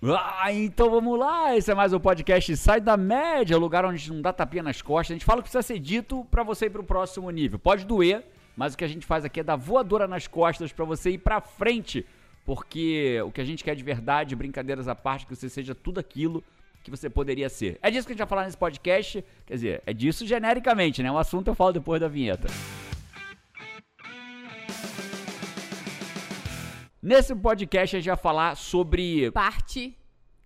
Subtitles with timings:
[0.00, 1.56] Ah, então vamos lá.
[1.56, 4.62] Esse é mais um podcast Sai da Média, lugar onde a gente não dá tapinha
[4.62, 5.10] nas costas.
[5.10, 7.58] A gente fala o que precisa ser dito para você ir pro próximo nível.
[7.58, 8.24] Pode doer,
[8.56, 11.18] mas o que a gente faz aqui é dar voadora nas costas para você ir
[11.18, 12.06] pra frente.
[12.44, 15.98] Porque o que a gente quer de verdade, brincadeiras à parte, que você seja tudo
[15.98, 16.44] aquilo
[16.84, 17.76] que você poderia ser.
[17.82, 19.24] É disso que a gente vai falar nesse podcast.
[19.44, 21.10] Quer dizer, é disso genericamente, né?
[21.10, 22.46] O assunto eu falo depois da vinheta.
[27.02, 29.30] Nesse podcast a gente vai falar sobre.
[29.30, 29.96] Parte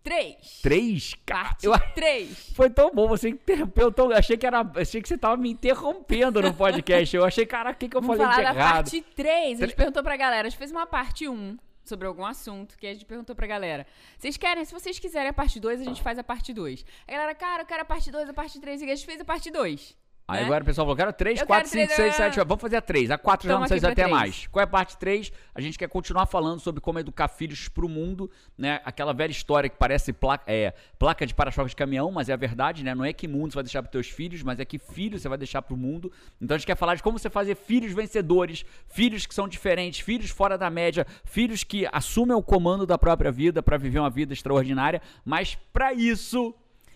[0.03, 0.61] 3.
[0.63, 1.15] Três?
[1.25, 2.53] Cara, Parte eu- 3.
[2.55, 4.11] Foi tão bom, você interrompeu tão.
[4.11, 4.61] Achei que era.
[4.77, 7.15] Achei que você tava me interrompendo no podcast.
[7.17, 8.75] Eu achei, caraca, o que, que eu Vamos falei falar de da errado?
[8.85, 9.63] parte 3.
[9.63, 10.47] A gente perguntou pra galera.
[10.47, 13.87] A gente fez uma parte 1 sobre algum assunto que a gente perguntou pra galera.
[14.19, 14.65] Vocês querem?
[14.65, 16.85] Se vocês quiserem a parte 2, a gente faz a parte 2.
[17.09, 18.83] A galera, cara, eu quero a parte 2, a parte 3.
[18.83, 19.97] E a gente fez a parte 2.
[20.33, 20.47] Aí né?
[20.47, 22.33] agora o pessoal falou: quero 3, Eu 4, quero 5, três, 6, ah.
[22.33, 22.47] 7.
[22.47, 23.11] Vamos fazer a 3.
[23.11, 24.11] A 4 já não sei três.
[24.11, 24.47] mais.
[24.47, 25.31] Qual é a parte 3?
[25.55, 28.81] A gente quer continuar falando sobre como educar filhos pro mundo, né?
[28.85, 32.37] Aquela velha história que parece placa, é, placa de para-choque de caminhão, mas é a
[32.37, 32.95] verdade, né?
[32.95, 35.29] Não é que mundo você vai deixar pros teus filhos, mas é que filhos você
[35.29, 36.11] vai deixar pro mundo.
[36.41, 40.01] Então a gente quer falar de como você fazer filhos vencedores, filhos que são diferentes,
[40.01, 44.11] filhos fora da média, filhos que assumem o comando da própria vida pra viver uma
[44.11, 46.55] vida extraordinária, mas pra isso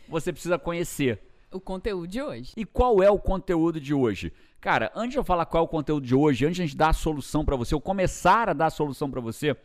[0.08, 1.20] você precisa conhecer
[1.52, 2.52] O conteúdo de hoje.
[2.56, 4.32] e qual é o conteúdo de hoje?
[4.60, 6.76] Cara, antes de eu falar qual é o conteúdo de hoje, antes de a gente
[6.76, 9.56] dar a solução pra você, ou começar a dar a solução pra você,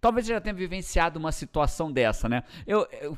[0.00, 2.44] talvez você já tenha vivenciado uma situação dessa, né?
[2.66, 3.16] Eu, eu-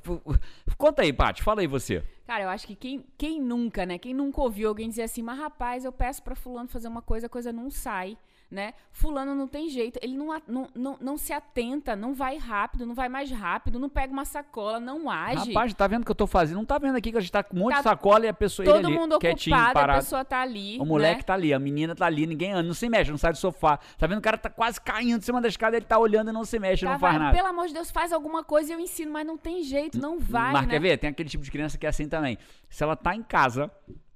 [0.78, 2.02] conta aí, Paty, fala aí você.
[2.26, 3.98] Cara, eu acho que quem, quem nunca, né?
[3.98, 7.26] Quem nunca ouviu alguém dizer assim, mas rapaz, eu peço pra fulano fazer uma coisa,
[7.26, 8.16] a coisa não sai,
[8.52, 8.74] né?
[8.90, 12.84] Fulano não tem jeito, ele não, a- não, não, não se atenta, não vai rápido,
[12.84, 15.48] não vai mais rápido, não pega uma sacola, não age.
[15.54, 16.58] Rapaz, tá vendo o que eu tô fazendo?
[16.58, 18.28] Não tá vendo aqui que a gente tá com um monte de Tá sacola e
[18.28, 19.98] a pessoa Todo ali, mundo quietinho, ocupado, a parado.
[20.00, 20.78] pessoa tá ali.
[20.78, 21.22] O moleque né?
[21.22, 23.78] tá ali, a menina tá ali, ninguém anda, não se mexe, não sai do sofá.
[23.96, 24.18] Tá vendo?
[24.18, 26.58] O cara tá quase caindo de cima da escada, ele tá olhando e não se
[26.58, 27.34] mexe, Tá, não faz vai, nada.
[27.36, 30.18] Pelo amor de Deus, faz alguma coisa e eu ensino, mas não tem jeito, não
[30.18, 30.68] vai, Mas né?
[30.74, 30.98] quer ver?
[30.98, 32.36] Tem aquele tipo de criança que é assim também.
[32.68, 33.70] Se ela tá em casa,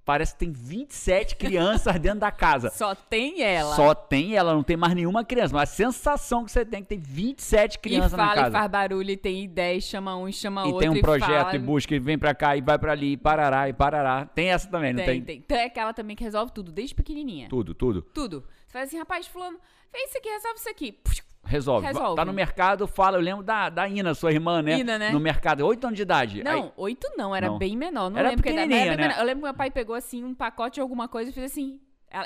[0.07, 2.71] parece que tem 27 crianças dentro da casa.
[2.71, 3.75] Só tem ela.
[3.75, 5.53] Só tem ela, não tem mais nenhuma criança.
[5.53, 8.43] Mas a sensação que você tem é que tem 27 e crianças na fala, e
[8.45, 8.59] casa.
[8.59, 10.78] faz barulho, e tem ideia, e chama um, e chama E outro.
[10.78, 11.56] tem um projeto fala.
[11.56, 14.25] e busca e vem pra cá e vai pra ali, e parará e parará.
[14.27, 15.06] Tem essa também, não tem?
[15.16, 15.37] Tem, tem.
[15.39, 17.49] Então é aquela também que resolve tudo, desde pequenininha.
[17.49, 18.03] Tudo, tudo.
[18.15, 18.45] Tudo.
[18.66, 19.59] Você faz assim, rapaz, fulano,
[19.91, 20.93] fez isso aqui, resolve isso aqui.
[20.93, 21.87] Puxa, Resolve.
[21.87, 22.17] Resolve.
[22.17, 23.17] Tá no mercado, fala.
[23.17, 24.79] Eu lembro da, da Ina, sua irmã, né?
[24.79, 25.11] Ina, né?
[25.11, 26.43] No mercado, 8 anos de idade.
[26.43, 27.59] Não, Aí- oito não, era Não.
[27.59, 28.11] bem menor.
[28.11, 29.15] Não Era lembro que pequenininha, bem né?
[29.19, 31.81] Eu lembro que meu pai pegou assim um pacote de alguma coisa e fez assim.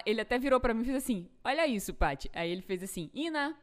[0.07, 2.31] Ele até virou pra mim e fez assim: Olha isso, Paty.
[2.35, 3.55] Aí ele fez assim: Ina,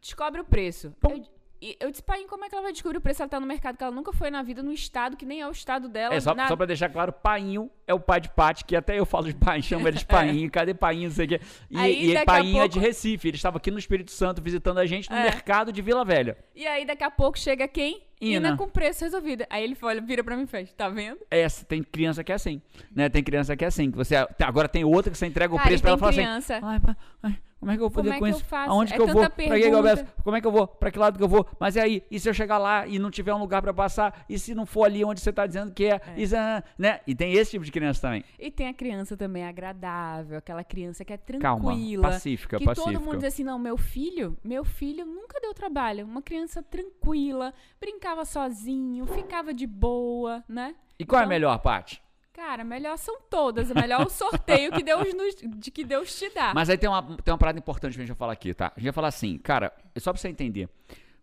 [0.00, 0.92] descobre o preço.
[1.08, 1.22] Eu,
[1.70, 3.22] e eu disse, pai, como é que ela vai descobrir o preço?
[3.22, 5.48] Ela tá no mercado que ela nunca foi na vida, no estado que nem é
[5.48, 6.14] o estado dela.
[6.14, 8.98] É, só, na- só pra deixar claro, Painho é o pai de Pati, que até
[8.98, 11.40] eu falo de pai, chamo ele de Painho, cadê Painho, não sei o quê.
[11.70, 14.78] E, Aí, e Painho é pouco- de Recife, ele estava aqui no Espírito Santo visitando
[14.78, 15.22] a gente no É.
[15.24, 16.36] mercado de Vila Velha.
[16.54, 18.02] E aí, daqui a pouco, chega quem?
[18.20, 18.56] Ina.
[18.56, 19.44] com preço resolvido.
[19.50, 21.18] Aí ele olha, vira pra mim e fez: Tá vendo?
[21.30, 22.62] Essa, tem criança que é assim,
[22.94, 23.08] né?
[23.10, 25.68] Tem criança que é assim, que você, agora tem outra que você entrega o Cara,
[25.68, 26.56] preço pra ela e fala criança.
[26.56, 26.80] assim, ai,
[27.22, 28.44] ai, como é que eu vou Como poder é com que eu isso?
[28.44, 28.70] faço?
[28.70, 29.22] Aonde É que eu vou?
[29.30, 30.04] Pra que eu peço?
[30.22, 30.66] Como é que eu vou?
[30.66, 31.46] Pra que lado que eu vou?
[31.58, 32.02] Mas e aí?
[32.10, 34.24] E se eu chegar lá e não tiver um lugar pra passar?
[34.28, 36.00] E se não for ali onde você tá dizendo que é?
[36.16, 36.36] E se-
[36.78, 37.00] né?
[37.06, 38.22] E tem esse tipo de criança também.
[38.38, 42.02] E tem a criança também agradável, aquela criança que é Calma, tranquila.
[42.10, 42.92] pacífica, que pacífica.
[42.92, 46.04] todo mundo diz assim, não, meu filho, meu filho nunca deu trabalho.
[46.04, 50.74] Uma criança tranquila, brincava sozinho, ficava de boa, né?
[50.98, 52.02] E qual é a Então, melhor parte?
[52.34, 53.70] Cara, melhor são todas.
[53.70, 56.52] É melhor o sorteio que Deus nos, de que Deus te dá.
[56.52, 58.72] Mas aí tem uma, tem uma parada importante que a gente vai falar aqui, tá?
[58.76, 60.68] A gente vai falar assim, cara, só pra você entender.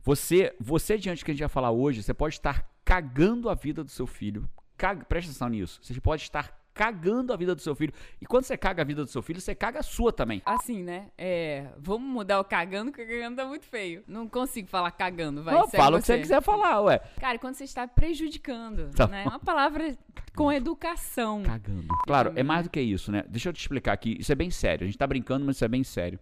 [0.03, 3.53] Você, você diante do que a gente vai falar hoje, você pode estar cagando a
[3.53, 4.49] vida do seu filho.
[4.77, 5.81] Caga, presta atenção nisso.
[5.83, 7.93] Você pode estar cagando a vida do seu filho.
[8.21, 10.41] E quando você caga a vida do seu filho, você caga a sua também.
[10.45, 11.07] Assim, né?
[11.17, 14.03] É, vamos mudar o cagando, porque cagando tá muito feio.
[14.07, 15.53] Não consigo falar cagando, vai.
[15.53, 16.99] Não, segue fala o que você quiser falar, ué.
[17.19, 19.23] Cara, quando você está prejudicando, Tá né?
[19.23, 19.97] Uma palavra
[20.35, 21.43] com educação.
[21.43, 21.87] Cagando.
[22.05, 23.23] Claro, é mais do que isso, né?
[23.27, 24.17] Deixa eu te explicar aqui.
[24.19, 24.83] Isso é bem sério.
[24.83, 26.19] A gente tá brincando, mas isso é bem sério.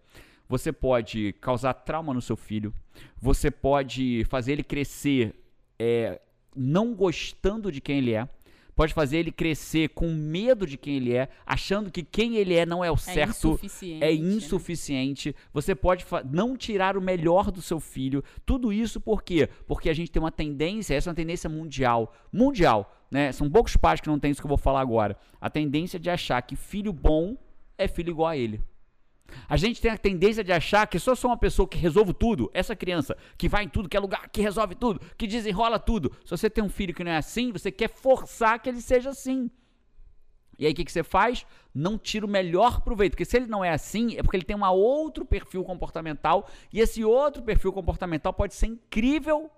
[0.48, 2.74] Você pode causar trauma no seu filho.
[3.18, 5.36] Você pode fazer ele crescer
[5.78, 6.20] é,
[6.56, 8.28] não gostando de quem ele é.
[8.80, 12.66] Pode fazer ele crescer com medo de quem ele é, achando que quem ele é
[12.66, 13.50] não é o certo.
[13.50, 14.14] insuficiente, É né?
[14.14, 15.36] insuficiente.
[15.52, 18.24] Você pode não tirar o melhor do seu filho.
[18.46, 19.50] Tudo isso por quê?
[19.68, 22.16] Porque a gente tem uma tendência, essa é uma tendência mundial.
[22.32, 23.34] Mundial, né?
[23.34, 25.18] São poucos pais que não têm isso que eu vou falar agora.
[25.42, 27.36] A tendência de achar que filho bom
[27.78, 28.62] é filho igual a ele.
[29.48, 32.50] A gente tem a tendência de achar que só sou uma pessoa que resolve tudo,
[32.54, 36.12] essa criança que vai em tudo, que é lugar, que resolve tudo, que desenrola tudo.
[36.24, 39.10] Se você tem um filho que não é assim, você quer forçar que ele seja
[39.10, 39.50] assim.
[40.60, 41.46] E aí o que, que você faz?
[41.74, 43.14] Não tira o melhor proveito.
[43.14, 46.50] Porque se ele não é assim, é porque ele tem um outro perfil comportamental.
[46.72, 49.50] E esse outro perfil comportamental pode ser incrível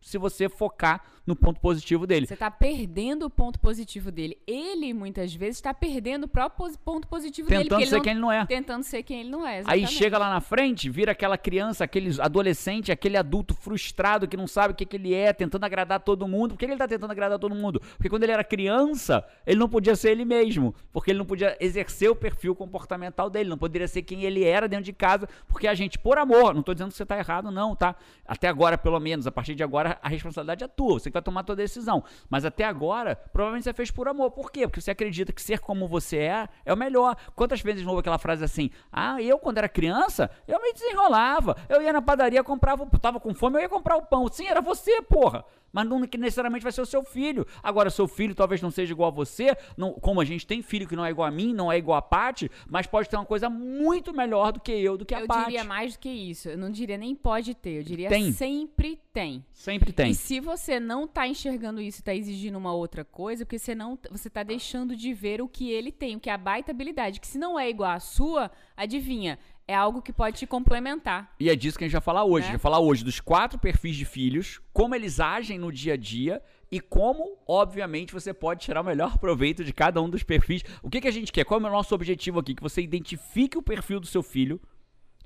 [0.00, 2.26] se você focar no ponto positivo dele.
[2.26, 4.38] Você está perdendo o ponto positivo dele.
[4.46, 7.86] Ele, muitas vezes, está perdendo o próprio ponto positivo Tentando dele.
[7.86, 8.46] ser ele quem ele não é.
[8.46, 9.56] Tentando ser quem ele não é.
[9.56, 9.92] Aí exatamente.
[9.92, 14.72] chega lá na frente, vira aquela criança, aquele adolescente, aquele adulto frustrado que não sabe
[14.72, 16.52] o que, que ele é, tentando agradar todo mundo.
[16.52, 17.78] Por que ele está tentando agradar todo mundo?
[17.78, 20.74] Porque quando ele era criança, ele não podia ser ele mesmo.
[20.90, 24.66] Porque ele não podia exercer o perfil comportamental dele, não poderia ser quem ele era
[24.66, 25.28] dentro de casa.
[25.46, 27.94] Porque a gente, por amor, não estou dizendo que você está errado, não, tá?
[28.26, 30.98] Até agora, pelo menos, a partir de agora, a responsabilidade é tua.
[30.98, 32.02] Você que vai tomar a tua decisão.
[32.28, 34.30] Mas até agora, provavelmente você fez por amor.
[34.30, 34.66] Por quê?
[34.66, 37.16] Porque você acredita que ser como você é é o melhor.
[37.34, 41.56] Quantas vezes de novo aquela frase assim: Ah, eu quando era criança, eu me desenrolava.
[41.68, 44.28] Eu ia na padaria, comprava, tava com fome, eu ia comprar o pão.
[44.28, 45.44] Sim, era você, porra.
[45.72, 47.46] Mas não que necessariamente vai ser o seu filho.
[47.62, 50.88] Agora, seu filho talvez não seja igual a você, não, como a gente tem filho
[50.88, 53.24] que não é igual a mim, não é igual a Paty, mas pode ter uma
[53.24, 55.44] coisa muito melhor do que eu, do que a Eu Paty.
[55.44, 56.48] diria mais do que isso.
[56.48, 57.78] Eu não diria nem pode ter.
[57.78, 58.32] Eu diria Tem.
[58.32, 59.44] sempre tem.
[59.52, 60.10] Sempre tem.
[60.10, 63.74] E se você não tá enxergando isso e tá exigindo uma outra coisa, porque você
[63.74, 66.70] não você tá deixando de ver o que ele tem, o que é a baita
[66.70, 69.38] habilidade, que se não é igual à sua, adivinha,
[69.68, 71.34] é algo que pode te complementar.
[71.38, 72.44] E é disso que a gente vai falar hoje.
[72.44, 72.48] Né?
[72.48, 75.92] A gente vai falar hoje dos quatro perfis de filhos, como eles agem no dia
[75.92, 76.42] a dia
[76.72, 80.62] e como, obviamente, você pode tirar o melhor proveito de cada um dos perfis.
[80.82, 81.44] O que, que a gente quer?
[81.44, 82.54] Qual é o nosso objetivo aqui?
[82.54, 84.58] Que você identifique o perfil do seu filho,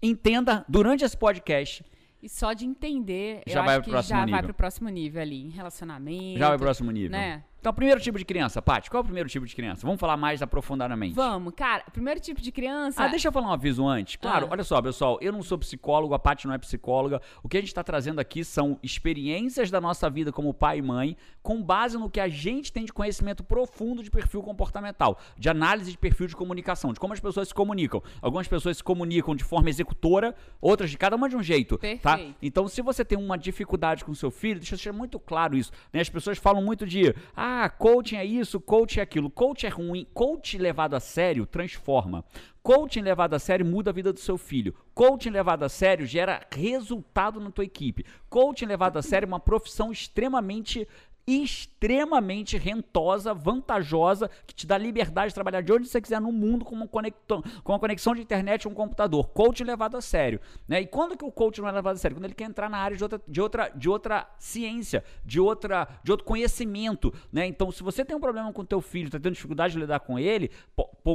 [0.03, 1.85] entenda durante esse podcast,
[2.23, 4.31] E só de entender, Já eu vai acho pro que já nível.
[4.33, 6.39] vai pro próximo nível ali, em relacionamento.
[6.39, 7.11] já vai pro próximo nível.
[7.11, 7.43] Né?
[7.63, 9.87] Então, primeiro tipo de criança, Paty, qual é o primeiro tipo de criança?
[9.87, 11.15] Vamos falar mais aprofundadamente.
[11.15, 13.05] Vamos, cara, primeiro tipo de criança.
[13.05, 14.17] Ah, deixa eu falar um aviso antes.
[14.17, 14.49] Claro, Ah.
[14.51, 17.23] olha só, pessoal, eu não sou psicólogo, a Paty não é psicóloga.
[17.41, 20.83] O que a gente está trazendo aqui são experiências da nossa vida como pai e
[20.83, 25.49] mãe, com base no que a gente tem de conhecimento profundo de perfil comportamental, de
[25.49, 28.03] análise de perfil de comunicação, de como as pessoas se comunicam.
[28.21, 32.17] Algumas pessoas se comunicam de forma executora, outras de cada uma de um jeito, tá?
[32.17, 32.37] Perfeito.
[32.43, 35.71] Então, se você tem uma dificuldade com seu filho, deixa eu deixar muito claro isso.
[35.93, 36.01] né?
[36.01, 39.31] As pessoas falam muito de, ah, coaching é isso, coaching é aquilo.
[39.31, 40.07] Coach é ruim.
[40.13, 42.25] Coach levado a sério transforma.
[42.63, 44.75] Coaching levado a sério muda a vida do seu filho.
[44.95, 48.05] Coaching levado a sério gera resultado na tua equipe.
[48.31, 50.87] Coaching levado a sério é uma profissão extremamente
[51.27, 56.65] extremamente rentosa, vantajosa, que te dá liberdade de trabalhar de onde você quiser no mundo
[56.65, 59.29] com uma conexão, com uma conexão de internet um computador.
[59.29, 60.81] Coaching levado a sério, né?
[60.81, 62.17] E quando que o coaching não é levado a sério?
[62.17, 65.89] Quando ele quer entrar na área de outra, de outra, de outra ciência, de outra,
[66.03, 67.47] de outro conhecimento, né?
[67.47, 70.19] Então, se você tem um problema com teu filho, está tendo dificuldade de lidar com
[70.19, 70.51] ele,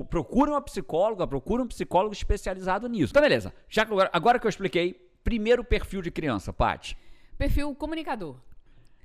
[0.09, 3.11] procura uma psicóloga, procura um psicólogo especializado nisso.
[3.11, 3.53] Então, beleza.
[3.67, 4.93] Já que agora, agora que eu expliquei,
[5.23, 6.97] primeiro perfil de criança, Paty.
[7.37, 8.46] Perfil comunicador.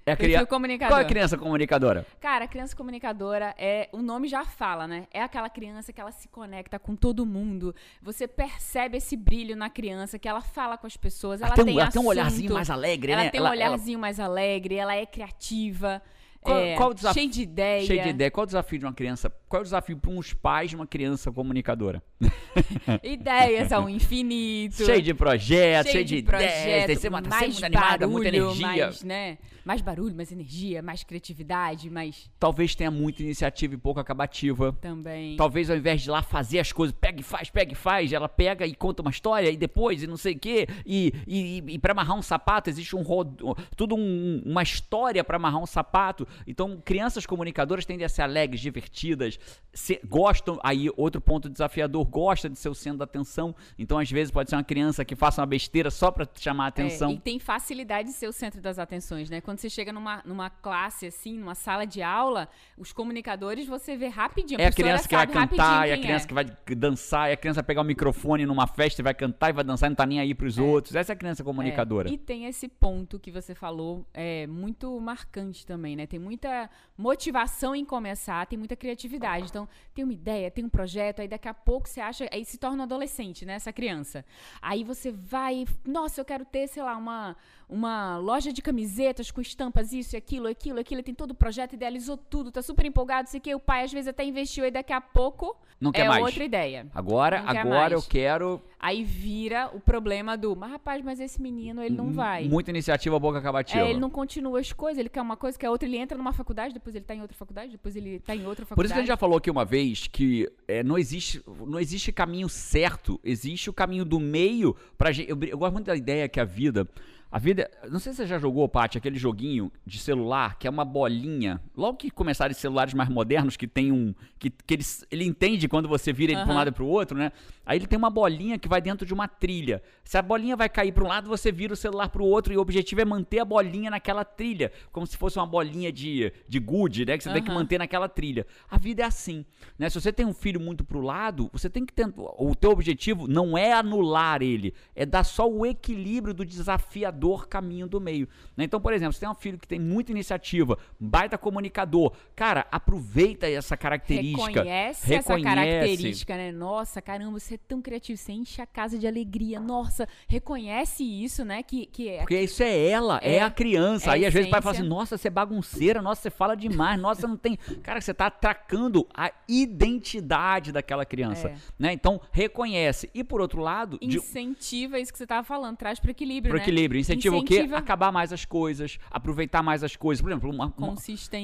[0.04, 0.16] É a
[0.46, 0.92] comunicador.
[0.94, 2.06] Qual é a criança comunicadora?
[2.20, 3.88] Cara, a criança comunicadora é.
[3.92, 5.06] O nome já fala, né?
[5.12, 7.74] É aquela criança que ela se conecta com todo mundo.
[8.02, 11.40] Você percebe esse brilho na criança, que ela fala com as pessoas.
[11.40, 13.30] Ela, tem um- tem, ela tem um olharzinho mais alegre, ela né?
[13.30, 16.02] Tem Ela- um olharzinho mais alegre, ela é criativa.
[16.42, 17.86] Qual- é, qual desafio- cheio de ideia.
[17.86, 18.30] Cheio de ideia.
[18.30, 19.30] Qual o desafio de uma criança?
[19.48, 22.02] Qual é o desafio para uns pais de uma criança comunicadora?
[23.02, 24.84] Ideias ao infinito.
[24.84, 28.30] cheio de projetos, cheio, de, ideias, projeto, tem que ser uma, mais muito animada, muita
[28.30, 28.66] barulho, energia.
[28.86, 29.38] Mais, né?
[29.64, 34.72] mais barulho, mais energia, mais criatividade, mais Talvez tenha muita iniciativa e pouca acabativa.
[34.80, 35.36] também.
[35.36, 38.28] Talvez ao invés de lá fazer as coisas, pega e faz, pega e faz, ela
[38.28, 40.66] pega e conta uma história e depois e não sei o quê.
[40.84, 45.36] E, e, e para amarrar um sapato existe um rodo, tudo um- uma história para
[45.36, 46.26] amarrar um sapato.
[46.46, 49.38] Então, crianças comunicadoras tendem a ser alegres, divertidas,
[49.72, 50.58] se- gostam.
[50.62, 53.54] Aí, outro ponto desafiador, gosta de ser o centro da atenção.
[53.78, 56.66] Então, às vezes, pode ser uma criança que faça uma besteira só para chamar a
[56.66, 57.12] É, atenção.
[57.12, 59.40] e tem facilidade de ser o centro das atenções, né?
[59.40, 64.08] Quando você chega numa, numa classe, assim, numa sala de aula, os comunicadores você vê
[64.08, 64.60] rapidinho.
[64.60, 66.44] É a criança que vai cantar, é a quem criança que vai
[66.76, 69.64] dançar, é a criança vai pegar o microfone numa festa e vai cantar e vai
[69.64, 70.94] dançar e não tá nem aí pros outros.
[70.94, 72.08] Essa é a criança comunicadora.
[72.08, 76.06] É, e tem esse ponto que você falou, é muito marcante também, né?
[76.06, 79.46] Tem muita motivação em começar, tem muita criatividade.
[79.46, 82.58] Então, tem uma ideia, tem um projeto, aí daqui a pouco você acha, aí se
[82.58, 83.54] torna um adolescente, né?
[83.54, 84.24] Essa criança.
[84.60, 87.36] Aí você vai, nossa, eu quero ter, sei lá, uma,
[87.72, 90.98] uma loja de camisetas com estampas, isso e aquilo, aquilo, aquilo.
[91.00, 93.92] Ele tem todo o projeto, idealizou tudo, tá super empolgado, sei que o pai às
[93.92, 96.22] vezes até investiu, aí daqui a pouco Não quer é mais.
[96.22, 96.86] outra ideia.
[96.94, 101.94] Agora, agora eu quero Aí vira o problema do, mas rapaz, mas esse menino, ele
[101.94, 102.48] não vai.
[102.48, 103.78] muita iniciativa boca acabativa.
[103.78, 106.32] É, ele não continua as coisas, ele quer uma coisa, quer outra, ele entra numa
[106.32, 108.74] faculdade, depois ele tá em outra faculdade, depois ele tá em outra faculdade.
[108.74, 111.78] Por isso que a gente já falou aqui uma vez que é, não, existe, não
[111.78, 115.30] existe caminho certo, existe o caminho do meio pra gente.
[115.30, 116.84] Eu, eu gosto muito da ideia que a vida.
[117.32, 117.70] A vida.
[117.90, 121.58] Não sei se você já jogou, Paty, aquele joguinho de celular que é uma bolinha.
[121.74, 124.14] Logo que começarem celulares mais modernos que tem um.
[124.38, 126.44] que, que ele, ele entende quando você vira ele uhum.
[126.44, 127.32] para um lado e para o outro, né?
[127.64, 129.82] Aí ele tem uma bolinha que vai dentro de uma trilha.
[130.04, 132.52] Se a bolinha vai cair para um lado, você vira o celular para o outro
[132.52, 136.30] e o objetivo é manter a bolinha naquela trilha, como se fosse uma bolinha de,
[136.46, 137.16] de good, né?
[137.16, 137.34] Que você uhum.
[137.36, 138.46] tem que manter naquela trilha.
[138.70, 139.42] A vida é assim,
[139.78, 139.88] né?
[139.88, 142.12] Se você tem um filho muito para o lado, você tem que ter.
[142.14, 147.86] O teu objetivo não é anular ele, é dar só o equilíbrio do desafiador caminho
[147.86, 148.28] do meio.
[148.56, 148.64] Né?
[148.64, 153.48] Então, por exemplo, você tem um filho que tem muita iniciativa, baita comunicador, cara, aproveita
[153.48, 154.46] essa característica.
[154.46, 155.32] Reconhece, reconhece.
[155.32, 156.52] essa característica, né?
[156.52, 159.60] Nossa, caramba, você é tão criativo, você enche a casa de alegria.
[159.60, 161.62] Nossa, reconhece isso, né?
[161.62, 164.10] Que, que é, Porque isso é ela, é, é a criança.
[164.10, 166.56] É Aí às vezes o pai fala assim: nossa, você é bagunceira, nossa, você fala
[166.56, 167.56] demais, nossa, você não tem.
[167.82, 171.48] Cara, você está atracando a identidade daquela criança.
[171.48, 171.56] É.
[171.78, 171.92] Né?
[171.92, 173.10] Então, reconhece.
[173.14, 173.98] E por outro lado.
[174.00, 175.02] Incentiva de...
[175.02, 176.50] isso que você estava falando, traz para equilíbrio.
[176.50, 176.64] Para né?
[176.64, 177.00] equilíbrio.
[177.00, 177.68] Incentiva, incentiva o quê?
[177.74, 180.22] Acabar mais as coisas, aproveitar mais as coisas.
[180.22, 180.94] Por exemplo, uma, uma,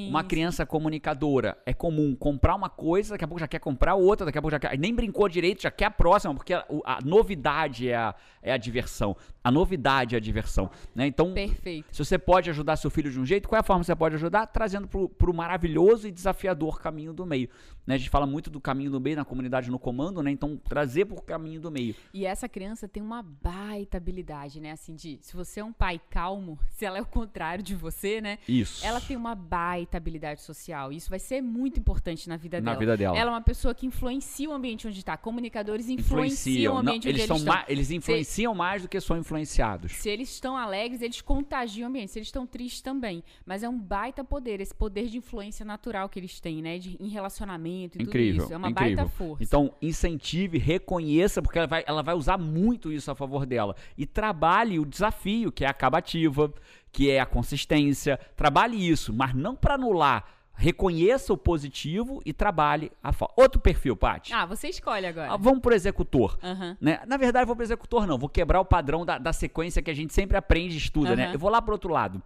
[0.09, 1.57] uma, criança comunicadora.
[1.65, 4.51] É comum comprar uma coisa, daqui a pouco já quer comprar outra, daqui a pouco
[4.51, 4.77] já quer.
[4.77, 8.57] Nem brincou direito, já quer a próxima, porque a, a novidade é a, é a
[8.57, 9.15] diversão.
[9.43, 10.69] A novidade é a diversão.
[10.93, 11.07] Né?
[11.07, 11.87] Então, Perfeito.
[11.91, 13.95] se você pode ajudar seu filho de um jeito, qual é a forma que você
[13.95, 14.47] pode ajudar?
[14.47, 17.49] Trazendo para o maravilhoso e desafiador caminho do meio.
[17.85, 17.95] Né?
[17.95, 20.29] A gente fala muito do caminho do meio na comunidade no comando, né?
[20.31, 21.95] Então, trazer para o caminho do meio.
[22.13, 24.71] E essa criança tem uma baita habilidade, né?
[24.71, 28.21] Assim, de se você é um pai calmo, se ela é o contrário de você,
[28.21, 28.37] né?
[28.47, 28.85] Isso.
[28.85, 30.91] Ela tem uma baita habilidade social.
[30.91, 32.79] Isso vai ser muito importante na vida na dela.
[32.79, 33.17] vida dela.
[33.17, 35.17] Ela é uma pessoa que influencia o ambiente onde está.
[35.17, 36.75] Comunicadores influenciam, influenciam.
[36.75, 37.63] o ambiente Não, onde eles, eles estão.
[37.67, 39.91] eles influenciam se, mais do que são influenciados.
[39.93, 42.11] Se eles estão alegres, eles contagiam o ambiente.
[42.11, 43.23] Se eles estão tristes também.
[43.45, 46.77] Mas é um baita poder, esse poder de influência natural que eles têm, né?
[46.77, 48.53] De, em relacionamento e incrível, tudo isso.
[48.53, 48.95] É uma incrível.
[48.97, 49.43] baita força.
[49.43, 53.75] Então, incentive, reconheça, porque ela vai, ela vai usar muito isso a favor dela.
[53.97, 56.53] E trabalhe o desafio, que é a acabativa,
[56.91, 58.19] que é a consistência.
[58.35, 60.25] Trabalhe isso, mas não para anular.
[60.53, 63.33] Reconheça o positivo e trabalhe a falta.
[63.37, 64.33] Outro perfil, Paty.
[64.33, 65.31] Ah, você escolhe agora.
[65.31, 66.37] Ah, vamos pro executor.
[66.43, 66.75] Uhum.
[66.81, 66.99] Né?
[67.07, 68.17] Na verdade, vou pro executor, não.
[68.17, 71.15] Vou quebrar o padrão da, da sequência que a gente sempre aprende e estuda, uhum.
[71.15, 71.31] né?
[71.33, 72.21] Eu vou lá pro outro lado.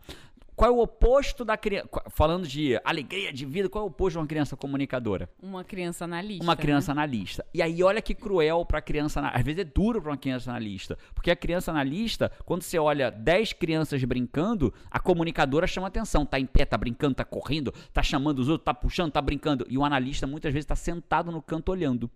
[0.55, 1.89] Qual é o oposto da criança?
[2.09, 5.29] Falando de alegria de vida, qual é o oposto de uma criança comunicadora?
[5.41, 6.43] Uma criança analista.
[6.43, 7.01] Uma criança né?
[7.01, 7.45] analista.
[7.53, 9.19] E aí, olha que cruel para a criança.
[9.21, 10.97] Às vezes é duro para uma criança analista.
[11.15, 16.25] Porque a criança analista, quando você olha 10 crianças brincando, a comunicadora chama atenção.
[16.25, 19.65] Tá em pé, tá brincando, tá correndo, tá chamando os outros, tá puxando, tá brincando.
[19.69, 22.09] E o analista muitas vezes está sentado no canto olhando.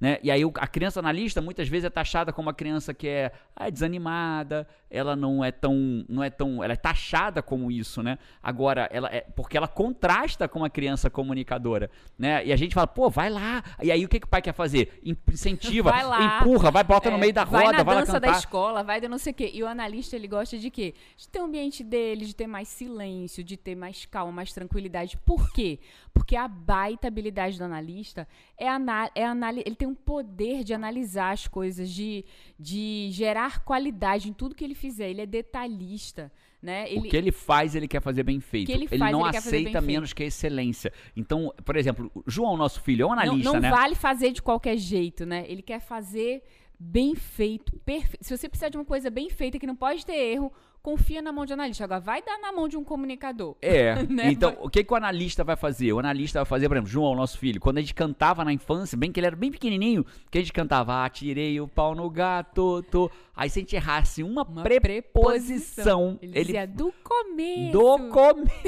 [0.00, 0.18] Né?
[0.22, 3.66] E aí a criança analista muitas vezes é taxada como uma criança que é, ah,
[3.66, 8.18] é desanimada, ela não é tão, não é tão, ela é taxada como isso, né?
[8.42, 12.44] Agora ela é porque ela contrasta com uma criança comunicadora, né?
[12.46, 13.62] E a gente fala, pô, vai lá.
[13.82, 15.00] E aí o que, que o pai quer fazer?
[15.04, 18.12] Incentiva, vai lá, empurra, vai bota é, no meio da roda, vai na vai dança
[18.12, 19.50] lá da escola, vai de não sei o quê.
[19.52, 20.94] E o analista ele gosta de quê?
[21.16, 24.52] De ter o um ambiente dele, de ter mais silêncio, de ter mais calma, mais
[24.52, 25.18] tranquilidade.
[25.18, 25.78] Por quê?
[26.12, 28.26] Porque a baita habilidade do analista
[28.56, 29.28] é, anal é
[29.64, 32.24] ele tem um poder de analisar as coisas, de,
[32.58, 35.10] de gerar qualidade em tudo que ele fizer.
[35.10, 36.32] Ele é detalhista.
[36.60, 36.90] Né?
[36.90, 38.72] Ele, o que ele faz, ele quer fazer bem feito.
[38.72, 40.16] ele, faz, não ele aceita menos feito.
[40.16, 40.92] que a excelência.
[41.16, 43.70] Então, por exemplo, João, nosso filho, é um analista, não, não né?
[43.70, 45.44] vale fazer de qualquer jeito, né?
[45.46, 46.42] Ele quer fazer
[46.76, 48.24] bem feito, perfeito.
[48.24, 51.32] Se você precisar de uma coisa bem feita que não pode ter erro, confia na
[51.32, 51.84] mão de analista.
[51.84, 53.56] Agora, vai dar na mão de um comunicador.
[53.60, 54.02] É.
[54.08, 54.30] né?
[54.30, 55.92] Então, o que, que o analista vai fazer?
[55.92, 58.96] O analista vai fazer, por exemplo, João, nosso filho, quando a gente cantava na infância,
[58.96, 62.08] bem que ele era bem pequenininho, que a gente cantava, ah, tirei o pau no
[62.08, 63.10] gato, tô.
[63.34, 66.18] Aí se a gente errasse uma, uma preposição, preposição.
[66.20, 67.72] Ele, ele dizia do começo.
[67.72, 68.58] Do começo.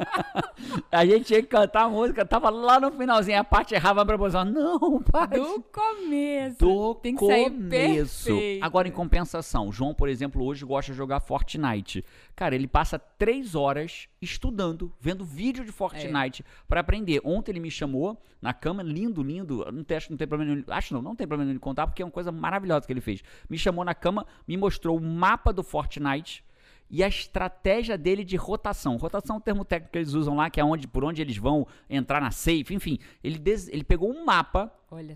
[0.90, 4.06] a gente tinha que cantar a música, tava lá no finalzinho, a parte errava a
[4.06, 4.44] preposição.
[4.44, 5.28] Não, pai.
[5.28, 6.58] Do começo.
[6.58, 8.30] Do Tem que começo.
[8.62, 12.04] Agora, em compensação, João, por exemplo, hoje gosta de jogar Fortnite.
[12.36, 16.44] Cara, ele passa três horas estudando, vendo vídeo de Fortnite é.
[16.68, 17.20] para aprender.
[17.24, 19.66] Ontem ele me chamou na cama, lindo, lindo.
[19.72, 20.64] Não tem, acho não tem problema nenhum.
[20.68, 23.00] Acho não, não tem problema nenhum de contar, porque é uma coisa maravilhosa que ele
[23.00, 23.22] fez.
[23.48, 26.44] Me chamou na cama, me mostrou o mapa do Fortnite
[26.90, 28.96] e a estratégia dele de rotação.
[28.96, 31.36] Rotação é um termo técnico que eles usam lá, que é onde, por onde eles
[31.36, 32.98] vão entrar na safe, enfim.
[33.22, 34.72] Ele, des, ele pegou um mapa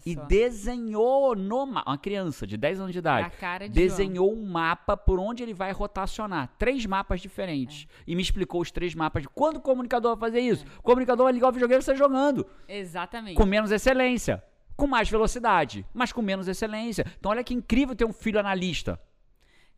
[0.07, 1.91] e desenhou no mapa.
[1.91, 3.33] Uma criança de 10 anos de idade.
[3.63, 4.45] De desenhou João.
[4.45, 6.49] um mapa por onde ele vai rotacionar.
[6.57, 7.89] Três mapas diferentes.
[7.91, 8.03] É.
[8.07, 10.65] E me explicou os três mapas de quando o comunicador vai fazer isso.
[10.65, 10.79] É.
[10.79, 12.47] O comunicador vai ligar o videogame e você jogando.
[12.69, 13.37] Exatamente.
[13.37, 14.43] Com menos excelência.
[14.77, 17.05] Com mais velocidade, mas com menos excelência.
[17.19, 18.99] Então, olha que incrível ter um filho analista.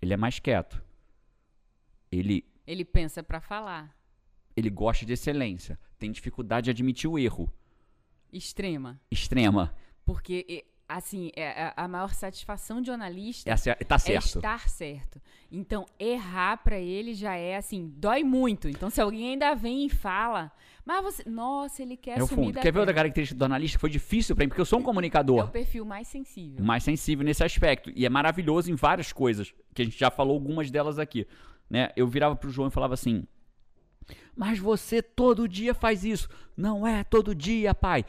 [0.00, 0.85] Ele é mais quieto
[2.10, 3.96] ele ele pensa para falar.
[4.56, 7.52] Ele gosta de excelência, tem dificuldade de admitir o erro.
[8.32, 9.00] Extrema.
[9.10, 9.74] Extrema.
[10.04, 14.36] Porque assim, é, a maior satisfação de um analista é, tá certo.
[14.36, 15.20] é estar certo.
[15.50, 18.68] Então, errar para ele já é assim, dói muito.
[18.68, 20.52] Então, se alguém ainda vem e fala,
[20.84, 22.60] mas você, nossa, ele quer é o fundo.
[22.60, 24.82] Quer ver outra característica do analista que foi difícil pra mim, porque eu sou um
[24.82, 25.48] É o comunicador.
[25.48, 26.64] perfil mais sensível.
[26.64, 27.90] mais sensível nesse aspecto.
[27.94, 31.26] E é maravilhoso em várias coisas, que a gente já falou algumas delas aqui.
[31.68, 31.90] Né?
[31.96, 33.24] Eu virava pro João e falava assim:
[34.36, 36.28] Mas você todo dia faz isso.
[36.56, 38.04] Não é todo dia, pai.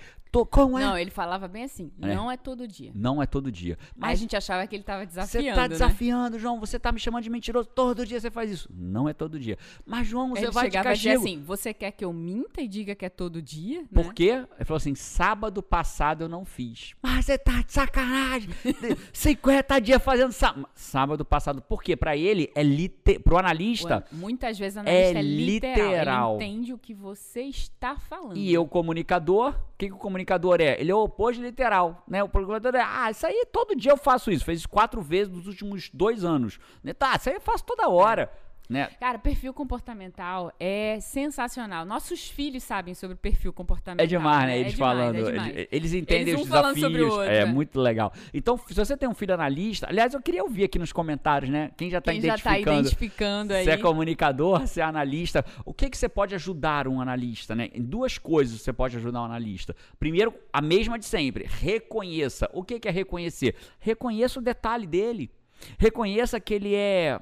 [0.46, 0.82] Como é?
[0.86, 2.14] Não, ele falava bem assim, É.
[2.16, 2.92] não é todo dia.
[2.94, 3.78] Não é todo dia.
[3.82, 5.68] Aí a Mas gente achava que ele tava você desafiando, tá né?
[5.70, 6.60] desafiando, João.
[6.60, 7.68] Você tá me chamando de mentiroso.
[7.70, 8.70] Todo dia você faz isso.
[8.74, 9.58] Não é todo dia.
[9.86, 11.24] Mas, João, você Ele vai de chegava dizer castigo.
[11.36, 13.82] assim, você quer que eu minta e diga que é todo dia?
[13.82, 13.88] né?
[13.94, 14.44] Por quê?
[14.56, 16.94] Ele falou assim: sábado passado eu não fiz.
[17.02, 18.50] Mas você tá de sacanagem.
[19.14, 20.68] 50 dias fazendo sábado.
[20.74, 21.62] Sábado passado.
[21.62, 21.96] Por quê?
[21.96, 23.20] Pra ele é lite...
[23.20, 23.98] Pro O analista.
[23.98, 25.88] an- Muitas vezes o analista é, É literal.
[25.92, 26.36] literal.
[26.42, 28.38] Ele entende o que você está falando.
[28.38, 30.80] E eu, comunicador, que, que o comunicador é?
[30.80, 32.24] Ele é o oposto literal, né?
[32.24, 34.44] O comunicador é, ah, isso aí todo dia eu faço isso.
[34.44, 36.60] Fez quatro vezes nos últimos dois anos.
[36.84, 36.94] Né?
[36.94, 38.32] Tá, isso aí eu faço toda hora.
[38.70, 38.90] Né?
[39.00, 41.86] Cara, perfil comportamental é sensacional.
[41.86, 44.04] Nossos filhos sabem sobre perfil comportamental.
[44.04, 44.58] É demais, né?
[44.58, 45.30] É Eles demais, falando.
[45.30, 47.00] é eles, entendem Eles os um falando desafios.
[47.00, 47.46] sobre o outro, é é.
[47.46, 48.12] muito legal.
[48.34, 51.72] Então, se você tem um filho analista, aliás, eu queria ouvir aqui nos comentários, né?
[51.78, 52.80] Quem já tá Quem já tá identificando.
[52.80, 53.64] identificando aí.
[53.64, 57.70] Se é comunicador, se é analista, o que que você pode ajudar um analista, né?
[57.74, 59.74] Em duas coisas você pode ajudar um analista.
[59.98, 62.50] Primeiro, a mesma de sempre, reconheça.
[62.54, 63.56] O que que é reconhecer?
[63.80, 65.32] Reconheça o detalhe dele.
[65.78, 67.20] Reconheça que ele é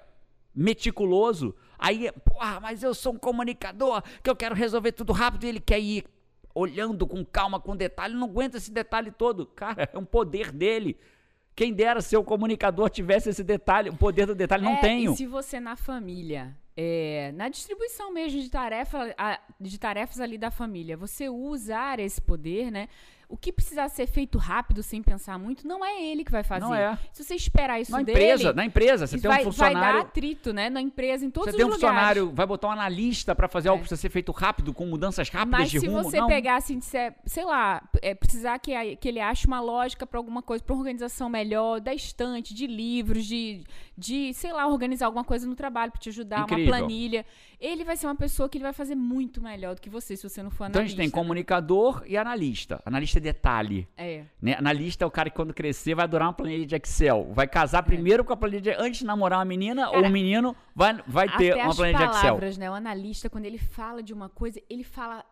[0.56, 1.56] meticuloso.
[1.78, 5.60] Aí, porra, mas eu sou um comunicador, que eu quero resolver tudo rápido e ele
[5.60, 6.06] quer ir
[6.54, 9.46] olhando com calma, com detalhe, não aguenta esse detalhe todo.
[9.46, 10.98] Cara, é um poder dele.
[11.54, 15.14] Quem dera se o comunicador tivesse esse detalhe, o poder do detalhe, não É, tenho.
[15.14, 19.14] E se você na família, é, na distribuição mesmo de, tarefa,
[19.60, 22.90] de tarefas ali da família, você usar esse poder, né?
[23.28, 26.66] O que precisar ser feito rápido, sem pensar muito, não é ele que vai fazer.
[26.66, 26.98] Não é.
[27.12, 30.00] Se você esperar isso Na dele, empresa, na empresa, você tem vai, um vai funcionário.
[30.00, 30.70] dar atrito, né?
[30.70, 31.82] Na empresa, em todos Você os tem um lugares.
[31.96, 33.82] funcionário, vai botar um analista pra fazer algo É.
[33.82, 36.04] que precisa ser feito rápido, com mudanças rápidas Mas de se rumo.
[36.04, 36.28] você não.
[36.28, 40.42] pegar assim, disser, sei lá, é, precisar que, que ele ache uma lógica pra alguma
[40.42, 43.64] coisa, pra organização melhor, da estante, de livros, de,
[43.98, 46.66] de, sei lá, organizar alguma coisa no trabalho pra te ajudar, Incrível.
[46.66, 47.26] uma planilha.
[47.60, 50.28] Ele vai ser uma pessoa que ele vai fazer muito melhor do que você, se
[50.28, 50.90] você não for Então a analista.
[50.90, 51.12] gente tem né?
[51.12, 52.82] comunicador e analista.
[52.86, 53.88] Analista é detalhe.
[53.98, 54.24] É.
[54.42, 54.56] Né?
[54.58, 57.32] Analista é o cara que quando crescer vai adorar uma planilha de Excel.
[57.34, 57.82] Vai casar É.
[57.82, 58.72] primeiro com a planilha de...
[58.72, 62.04] Antes de namorar uma menina, ou Cara, um menino vai, vai ter uma planilha de
[62.06, 62.22] Excel.
[62.22, 62.70] palavras, né?
[62.70, 65.24] O analista, quando ele fala de uma coisa, ele fala.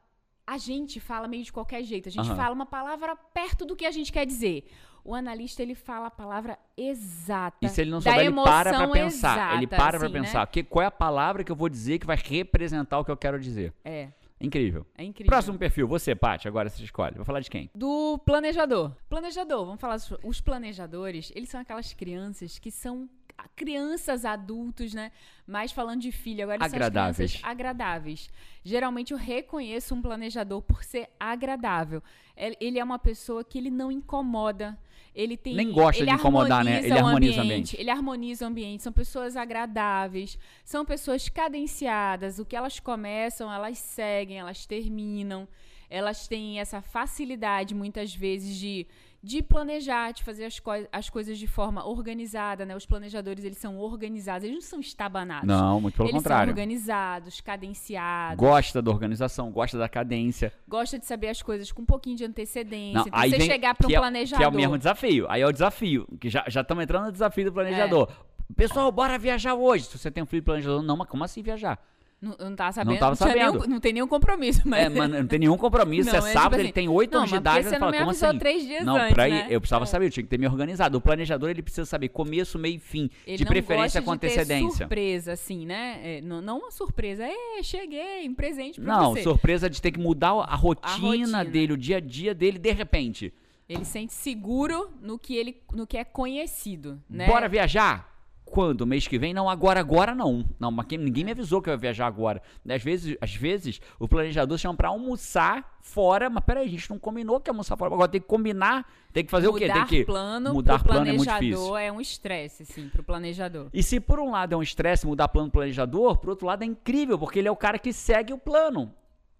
[0.45, 2.09] A gente fala meio de qualquer jeito.
[2.09, 2.35] A gente Aham.
[2.35, 4.65] fala uma palavra perto do que a gente quer dizer.
[5.05, 7.57] O analista, ele fala a palavra exata.
[7.61, 9.55] E se ele não souber, ele para pra pensar.
[9.55, 10.21] ele exata, para pra assim, né?
[10.21, 10.47] pensar.
[10.47, 13.17] Que, qual é a palavra que eu vou dizer que vai representar o que eu
[13.17, 13.73] quero dizer.
[13.83, 14.85] É, Incrível.
[14.97, 15.29] é incrível.
[15.29, 17.15] Próximo perfil, você, Paty, agora você escolhe.
[17.15, 17.69] Vou falar de quem?
[17.73, 18.95] Do planejador.
[19.09, 19.97] Planejador, vamos falar.
[20.23, 23.09] Os planejadores, eles são aquelas crianças que são
[23.55, 25.11] crianças adultos, né?
[25.45, 27.31] Mas falando de filho, agora eles são as Agradáveis.
[27.31, 28.29] crianças agradáveis.
[28.63, 32.01] Geralmente eu reconheço um planejador por ser agradável.
[32.35, 34.77] Ele é uma pessoa que ele não incomoda.
[35.15, 36.83] Ele tem Nem gosta de incomodar, né?
[36.83, 37.77] Ele harmoniza o ambiente, ambiente.
[37.79, 38.83] Ele harmoniza o ambiente.
[38.83, 42.39] São pessoas agradáveis, são pessoas cadenciadas.
[42.39, 45.47] O que elas começam, elas seguem, elas terminam.
[45.89, 48.87] Elas têm essa facilidade, muitas vezes, de,
[49.25, 52.75] de planejar, de fazer as, coi- as coisas de forma organizada, né?
[52.75, 55.47] Os planejadores, eles são organizados, eles não são estabanados.
[55.47, 56.47] Não, muito pelo eles contrário.
[56.47, 58.37] são organizados, cadenciados.
[58.37, 60.51] Gosta da organização, gosta da cadência.
[60.67, 62.99] Gosta de saber as coisas com um pouquinho de antecedência.
[62.99, 64.37] Não, então, aí você vem- chegar para um é- planejador.
[64.39, 65.25] Que é o mesmo desafio.
[65.29, 66.05] Aí é o desafio.
[66.19, 68.09] Que já estamos entrando no desafio do planejador.
[68.29, 68.33] É.
[68.55, 69.85] Pessoal, bora viajar hoje.
[69.85, 71.79] Se você tem um filho planejador, não, mas como assim viajar?
[72.23, 72.99] Não, não tava sabendo.
[72.99, 73.51] tava tinha sabendo.
[73.59, 74.85] nenhum- não tem nenhum compromisso, mas.
[74.85, 76.09] É, mano, não tem nenhum compromisso.
[76.09, 77.63] Não, é é tipo sábado, assim, ele tem 8 não, anos de idade.
[77.65, 78.39] você não falar, me avisou assim?
[78.39, 79.47] três dias não, antes, pra né?
[79.49, 79.87] eu precisava É.
[79.87, 80.97] saber, eu tinha que ter me organizado.
[80.97, 83.09] O planejador, ele precisa saber começo, meio e fim.
[83.27, 84.77] Ele de não preferência com de ter antecedência.
[84.77, 85.99] surpresa, assim, né?
[86.01, 87.25] É, não, não uma surpresa.
[87.25, 89.23] É, cheguei, um presente pra Não, você.
[89.23, 91.07] surpresa de ter que mudar a rotina,
[91.39, 91.45] rotina.
[91.45, 93.33] dele, o dia a dia dele, de repente.
[93.67, 97.25] Ele sente seguro no que ele no que é conhecido, né?
[97.27, 98.12] Bora viajar?
[98.53, 98.85] Quando?
[98.85, 99.33] Mês que vem?
[99.33, 100.45] Não, agora, agora não.
[100.59, 102.39] Não, mas ninguém me avisou que eu ia viajar agora.
[102.69, 106.99] Às vezes, às vezes o planejador chama pra almoçar fora, mas peraí, a gente não
[106.99, 107.91] combinou que ia almoçar fora.
[107.91, 109.65] Agora tem que combinar, tem que fazer o quê?
[109.65, 111.77] Mudar Tem que plano mudar pro plano é muito planejador difícil.
[111.77, 113.69] é um estresse, assim, pro planejador.
[113.73, 116.61] E se por um lado é um estresse mudar plano do planejador, por outro lado
[116.61, 118.93] é incrível, porque ele é o cara que segue o plano.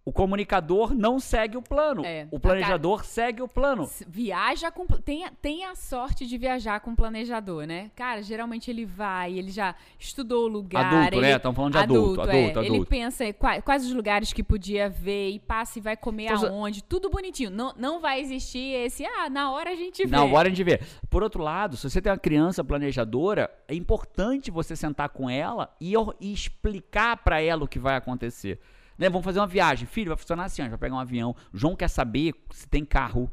[0.05, 2.05] O comunicador não segue o plano.
[2.05, 2.27] É.
[2.29, 3.89] O planejador segue o plano.
[4.05, 4.85] Viaja com.
[4.85, 7.89] Tem, a- tem a sorte de viajar com um planejador, né?
[7.95, 10.85] Cara, geralmente ele vai, ele já estudou o lugar.
[10.85, 11.35] Adulto, ele, né?
[11.37, 12.23] Estamos falando de adulto, é.
[12.23, 12.89] adulto, Ele adulto.
[12.89, 16.83] pensa qua- quais, os lugares que podia ver e passa e vai comer Então, aonde.
[16.83, 17.49] Tudo bonitinho.
[17.49, 20.11] Não, não vai existir esse, ah, na hora a gente vê.
[20.11, 20.85] Na hora de ver.
[21.09, 25.73] Por outro lado, se você tem uma criança planejadora, é importante você sentar com ela
[25.79, 28.59] e, e explicar pra ela o que vai acontecer.
[28.97, 29.09] Né?
[29.09, 29.87] Vamos fazer uma viagem.
[29.87, 31.35] Filho, vai funcionar assim, a gente vai pegar um avião.
[31.53, 33.31] O João quer saber se tem carro.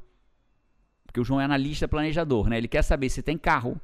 [1.05, 2.57] Porque o João é analista planejador, né?
[2.57, 3.81] Ele quer saber se tem carro,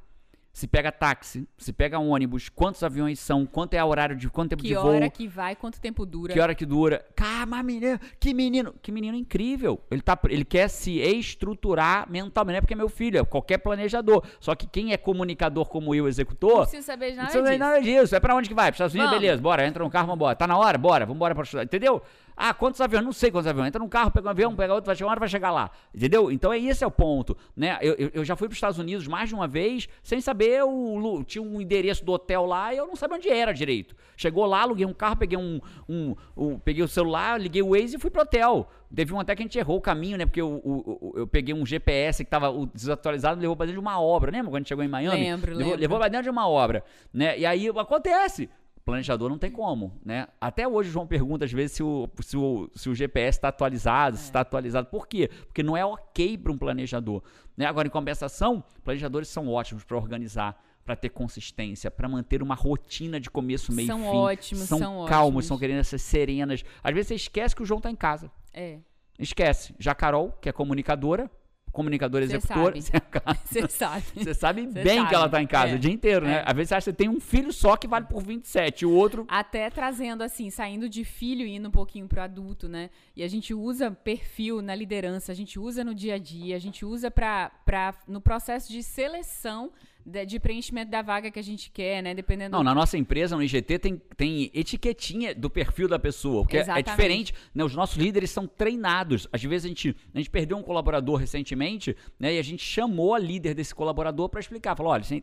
[0.57, 4.49] se pega táxi, se pega ônibus, quantos aviões são, quanto é o horário de quanto
[4.49, 4.87] tempo Que de voo.
[4.87, 6.33] hora que vai, quanto tempo dura.
[6.33, 7.05] Que hora que dura?
[7.15, 9.79] Cara, mas menino, que menino, que menino incrível.
[9.91, 13.59] Ele, tá, ele quer se estruturar mentalmente, não é porque é meu filho, é qualquer
[13.59, 14.25] planejador.
[14.41, 17.51] Só que quem é comunicador como eu, Não executor, precisa saber de não nada precisa
[17.51, 17.71] nem disso.
[17.71, 18.17] nada disso.
[18.17, 18.67] É pra onde que vai?
[18.73, 19.13] Para Estados Unidos?
[19.13, 20.35] Beleza, bora, entra no carro, vambora.
[20.35, 20.79] Tá na hora?
[20.79, 21.65] Bora, vambora pra estudar.
[21.65, 22.01] Entendeu?
[22.37, 23.03] Ah, quantos aviões?
[23.05, 23.69] Não sei quantos aviões.
[23.69, 25.71] Entra num carro, pega um avião, pega outro, vai chegar uma hora, vai chegar lá.
[25.95, 26.31] Entendeu?
[26.31, 27.79] Então é esse é o ponto, né?
[27.81, 31.25] Eu, eu, eu já fui pros Estados Unidos mais de uma vez, sem saber o...
[31.25, 33.95] Tinha um endereço do hotel lá e eu não sabia onde era direito.
[34.17, 35.61] Chegou lá, aluguei um carro, peguei um...
[35.89, 38.69] um, um- peguei o celular, liguei o Waze e fui pro hotel.
[38.95, 40.27] Teve um até que a gente errou o caminho, né?
[40.27, 43.81] Porque eu, o- eu peguei um GPS que tava o- desatualizado e levou pra dentro
[43.81, 44.31] de uma obra.
[44.31, 45.17] Lembra quando a gente chegou em Miami?
[45.21, 45.81] Lembro, levou, lembro.
[45.81, 47.39] levou pra dentro de uma obra, né?
[47.39, 48.49] E aí acontece.
[48.87, 50.29] Planejador não tem como, né?
[50.41, 53.49] Até hoje o João pergunta às vezes se o, se o, se o GPS está
[53.49, 54.87] atualizado, se está atualizado.
[54.87, 55.29] Por quê?
[55.45, 57.21] Porque não é ok para um planejador.
[57.57, 57.67] Né?
[57.67, 63.19] Agora, em compensação, planejadores são ótimos para organizar, para ter consistência, para manter uma rotina
[63.19, 64.17] de começo, meio São e fim.
[64.17, 65.47] ótimos, são, são calmos, ótimos.
[65.47, 66.65] são querendo ser serenas.
[66.81, 68.31] Às vezes você esquece que o João está em casa.
[68.53, 68.79] É.
[69.19, 69.75] Esquece.
[69.81, 71.29] Já Carol, que é comunicadora,
[71.77, 74.05] comunicadora Você executora, Você sabe.
[74.17, 75.77] você sabe Você bem sabe, que ela tá em casa é.
[75.77, 76.37] o dia inteiro, né?
[76.37, 76.45] É.
[76.47, 78.87] Às vezes você acha que você tem um filho só que vale por 27, e
[78.87, 79.27] o outro.
[79.29, 82.89] Até trazendo assim, saindo de filho e indo um pouquinho pro adulto, né?
[83.15, 86.59] E a gente usa perfil na liderança, a gente usa no dia a dia, a
[86.59, 89.71] gente usa pra, pra, no processo de seleção
[90.07, 92.15] de, de preenchimento da vaga que a gente quer, né?
[92.15, 96.43] Dependendo Não, na nossa empresa, no IGT, tem, tem etiquetinha do perfil da pessoa.
[96.45, 96.91] Porque é- é Exatamente.
[96.91, 97.65] diferente, né?
[97.65, 99.27] Os nossos líderes são treinados.
[99.33, 102.35] Às vezes a gente, a gente perdeu um colaborador recentemente, né?
[102.35, 104.77] E a gente chamou a líder desse colaborador para explicar.
[104.77, 105.23] Falou: olha, você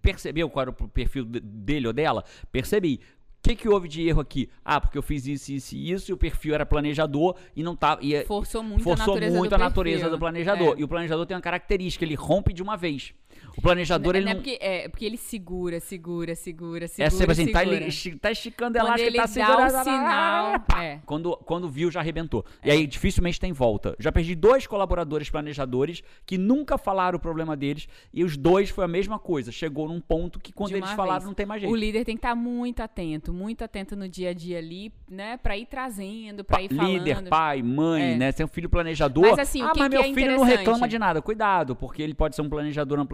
[0.00, 2.24] percebeu qual era o perfil de- dele ou dela?
[2.50, 3.00] Percebi.
[3.38, 4.48] O que, que houve de erro aqui?
[4.64, 7.74] Ah, porque eu fiz isso, isso e isso, e o perfil era planejador e não
[7.74, 8.00] tava.
[8.00, 10.76] E, forçou muito a forçou natureza muito do a natureza do planejador.
[10.76, 10.80] É.
[10.80, 13.12] E o planejador tem uma característica, ele rompe de uma vez.
[13.56, 14.40] O planejador, Não ele é não.
[14.42, 17.06] porque, é porque ele segura, segura, segura, segura.
[17.06, 17.76] É sempre assim, tá, segura.
[17.76, 19.74] ele esti- tá esticando Quando elástico, ele tá segurando.
[19.76, 21.00] o sinal, pá, é.
[21.04, 22.44] Quando, quando viu, já arrebentou.
[22.64, 23.94] E aí, dificilmente tem volta.
[23.98, 28.84] Já perdi dois colaboradores planejadores que nunca falaram o problema deles e os dois foi
[28.84, 29.52] a mesma coisa.
[29.52, 31.24] Chegou num ponto que quando eles falaram vez.
[31.26, 31.72] não tem mais jeito.
[31.72, 35.36] O líder tem que estar muito atento, muito atento no dia a dia ali, né?
[35.36, 36.92] Pra ir trazendo, pra Pa- ir falando.
[36.92, 38.16] Líder, pai, mãe, É.
[38.16, 38.32] né?
[38.32, 39.28] Ser um filho planejador.
[39.30, 41.20] Mas, assim, o ah, mas meu é filho não reclama de nada.
[41.20, 43.06] Cuidado, porque ele pode ser um planejador, uma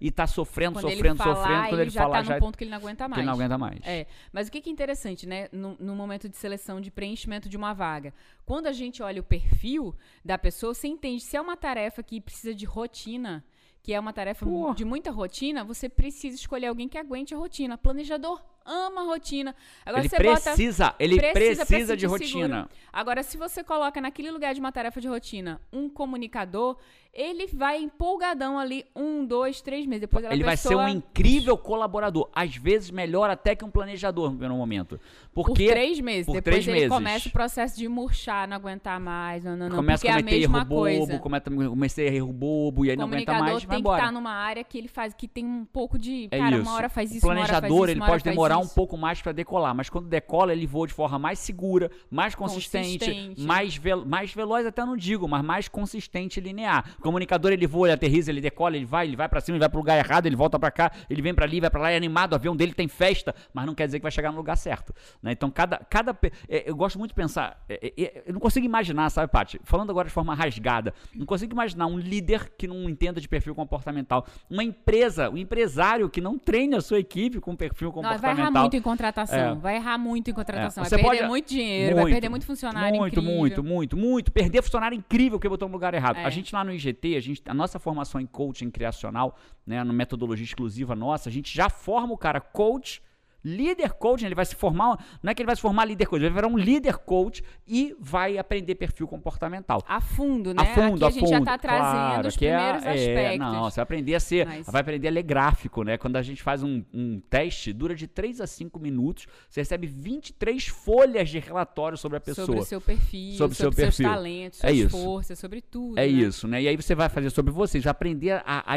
[0.00, 1.62] e tá sofrendo, Quando sofrendo, falar, sofrendo.
[1.62, 3.18] Quando ele, ele já falar, tá já no ponto que ele não aguenta que mais.
[3.18, 3.80] ele não aguenta mais.
[3.84, 7.48] É, mas o que que é interessante, né, no, no momento de seleção de preenchimento
[7.48, 8.12] de uma vaga?
[8.44, 12.20] Quando a gente olha o perfil da pessoa, você entende se é uma tarefa que
[12.20, 13.44] precisa de rotina,
[13.82, 14.74] que é uma tarefa Pô.
[14.74, 17.78] de muita rotina, você precisa escolher alguém que aguente a rotina.
[17.78, 19.54] Planejador ama a rotina.
[19.84, 22.68] Agora ele você bota precisa, ele precisa precisa, de rotina.
[22.92, 26.76] Agora, se você coloca naquele lugar de uma tarefa de rotina um comunicador,
[27.12, 30.02] ele vai empolgadão ali um, dois, três meses.
[30.02, 32.28] Depois Ele vai ser um pessoa- incrível colaborador.
[32.34, 35.00] Às vezes melhor até que um planejador no primeiro momento.
[35.32, 36.26] Por Porque três meses.
[36.26, 36.88] por Depois três ele meses.
[36.90, 39.44] começa o processo de murchar, não aguentar mais.
[39.44, 39.76] Não, não, não.
[39.76, 42.96] começa a é a cometer mesma erro bobo, cometa, comecei a erro bobo e aí
[42.96, 45.26] o não aguenta comunicador mais, vai tem que estar numa área que ele faz, que
[45.26, 46.28] tem um pouco de.
[46.30, 46.62] É cara, isso.
[46.68, 48.22] uma hora faz o isso, uma hora faz planejador isso, ele pode faz
[48.56, 48.74] demorar um isso.
[48.74, 53.04] pouco mais para decolar, mas quando decola ele voa de forma mais segura, mais consistente,
[53.04, 53.42] Consistente.
[53.42, 56.94] mais vel mais veloz até não digo, mas mais consistente e linear.
[56.98, 59.60] O comunicador ele voa, ele aterriza, ele decola, ele vai, ele vai para cima, ele
[59.60, 61.90] vai pro lugar errado, ele volta para cá, ele vem para ali, vai para lá,
[61.90, 64.38] é animado, o avião dele tem festa, mas não quer dizer que vai chegar no
[64.38, 64.92] lugar certo,
[65.22, 65.32] né?
[65.32, 66.16] Então cada cada
[66.48, 69.60] é, eu gosto muito de pensar, é, é, eu não consigo imaginar, sabe, Paty?
[69.64, 73.54] Falando agora de forma rasgada, não consigo imaginar um líder que não entenda de perfil
[73.54, 78.02] comportamental, uma empresa, um empresário que não treine a sua equipe com perfil Não, vai
[78.02, 78.45] comportamental.
[78.48, 79.38] Errar muito em contratação.
[79.38, 79.54] É.
[79.54, 80.84] Vai errar muito em contratação.
[80.84, 83.38] É, Vai perder pode- muito dinheiro, vai perder muito funcionário muito, incrível.
[83.38, 84.32] muito, muito, muito.
[84.32, 86.16] Perder funcionário incrível que botou no lugar errado.
[86.16, 86.24] É.
[86.24, 89.92] A gente lá no IGT, a, gente, a nossa formação em coaching criacional, né, na
[89.92, 93.02] metodologia exclusiva nossa, a gente já forma o cara coach,
[93.46, 96.20] líder coach, ele vai se formar, não é que ele vai se formar líder coach,
[96.22, 99.82] ele vai virar um líder coach e vai aprender perfil comportamental.
[99.86, 100.62] A fundo, né?
[100.62, 102.90] A fundo, Aqui a a gente já fundo, tá trazendo claro, os é- primeiros é,
[102.90, 103.38] aspectos.
[103.52, 105.96] Não, você vai aprender a ser, Mas- vai aprender a ler gráfico, né?
[105.96, 109.86] Quando a gente faz um, um teste, dura de 3 a 5 minutos, você recebe
[109.86, 112.46] 23 folhas de relatório sobre a pessoa.
[112.46, 114.08] Sobre o seu perfil, Sobre o seu seus perfil.
[114.08, 115.02] talentos, É suas isso.
[115.02, 115.98] forças, sobre tudo.
[115.98, 116.06] É né?
[116.06, 116.62] isso, né?
[116.62, 118.76] E aí você vai fazer sobre você, vai aprender a, a-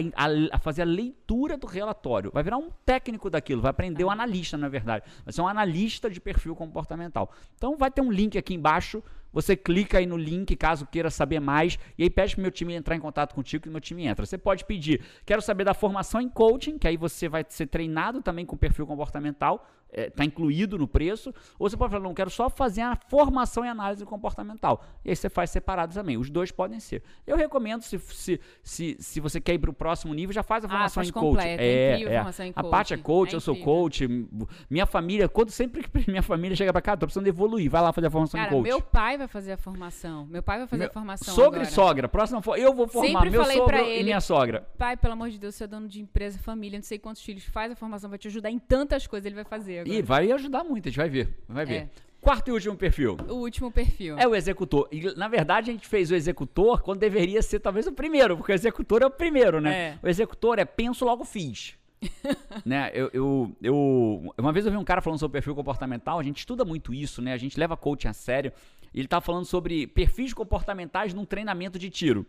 [0.52, 2.32] a- fazer a leitura do relatório.
[2.34, 5.06] Vai virar um técnico daquilo, vai aprender o analista, na verdade.
[5.24, 7.32] Vai ser um analista de perfil comportamental.
[7.56, 9.02] Então vai ter um link aqui embaixo.
[9.32, 11.78] Você clica aí no link caso queira saber mais.
[11.98, 14.26] E aí pede pro meu time entrar em contato contigo que meu time entra.
[14.26, 18.22] Você pode pedir, quero saber da formação em coaching, que aí você vai ser treinado
[18.22, 19.68] também com perfil comportamental.
[19.92, 23.70] Está incluído no preço, ou você pode falar, não, quero só fazer a formação em
[23.70, 24.86] análise comportamental.
[25.04, 26.16] E aí você faz separado também.
[26.16, 27.02] Os dois podem ser.
[27.26, 30.64] Eu recomendo, se, se, se, se você quer ir para o próximo nível, já faz
[30.64, 31.48] a Ah, formação faz em coaching.
[31.48, 34.08] é incrível a formação em A Paty é coaching, coach, é eu sou coach.
[34.70, 37.92] Minha família, quando sempre que minha família chega para cá, tô precisando evoluir, vai lá
[37.92, 38.68] fazer a formação em Cara, coach.
[38.68, 40.26] meu pai vai fazer a formação.
[40.26, 41.64] Meu pai vai fazer Meu- a formação Sogra agora.
[41.70, 42.08] e sogra.
[42.10, 44.68] Próxima for, eu vou formar Sempre meu sogro pra e ele- minha sogra.
[44.78, 47.44] Pai, pelo amor de Deus, você é dono de empresa, família, não sei quantos filhos,
[47.46, 49.96] faz a formação, vai te ajudar em tantas coisas, ele vai fazer agora.
[49.96, 51.30] E vai ajudar muito, a gente vai ver.
[51.48, 51.76] Vai ver.
[51.76, 51.90] É.
[52.22, 53.16] Quarto e último perfil.
[53.30, 54.18] O último perfil.
[54.20, 54.90] É o executor.
[54.92, 58.52] E, na verdade, a gente fez o executor quando deveria ser talvez o primeiro, porque
[58.52, 59.74] o executor é o primeiro, né?
[59.74, 60.00] É.
[60.04, 61.76] O executor é penso, logo fiz.
[62.66, 62.92] né?
[62.94, 66.40] Eu, eu, eu- uma vez eu vi um cara falando sobre perfil comportamental, a gente
[66.40, 67.34] estuda muito isso, né?
[67.34, 68.52] A gente leva coaching a sério.
[68.94, 72.26] Ele tava falando sobre perfis comportamentais num treinamento de tiro.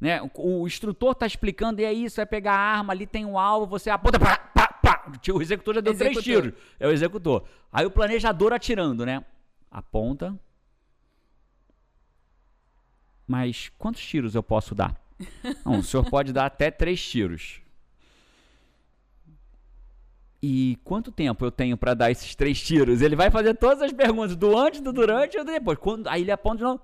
[0.00, 0.20] Né?
[0.34, 3.38] O, o instrutor tá explicando, e é isso, é pegar a arma, ali tem um
[3.38, 5.12] alvo, você aponta, pá, pá, pá.
[5.32, 6.42] O executor já deu três Executor.
[6.52, 6.62] tiros.
[6.78, 7.44] É o executor.
[7.72, 9.24] Aí o planejador atirando, né?
[9.70, 10.38] Aponta.
[13.26, 15.00] Mas quantos tiros eu posso dar?
[15.64, 17.60] Não, o senhor pode dar até três tiros.
[20.46, 23.00] E quanto tempo eu tenho pra dar esses três tiros?
[23.00, 25.78] Ele vai fazer todas as perguntas, do antes, do durante e do depois.
[25.78, 26.82] Quando, aí ele aponta de novo.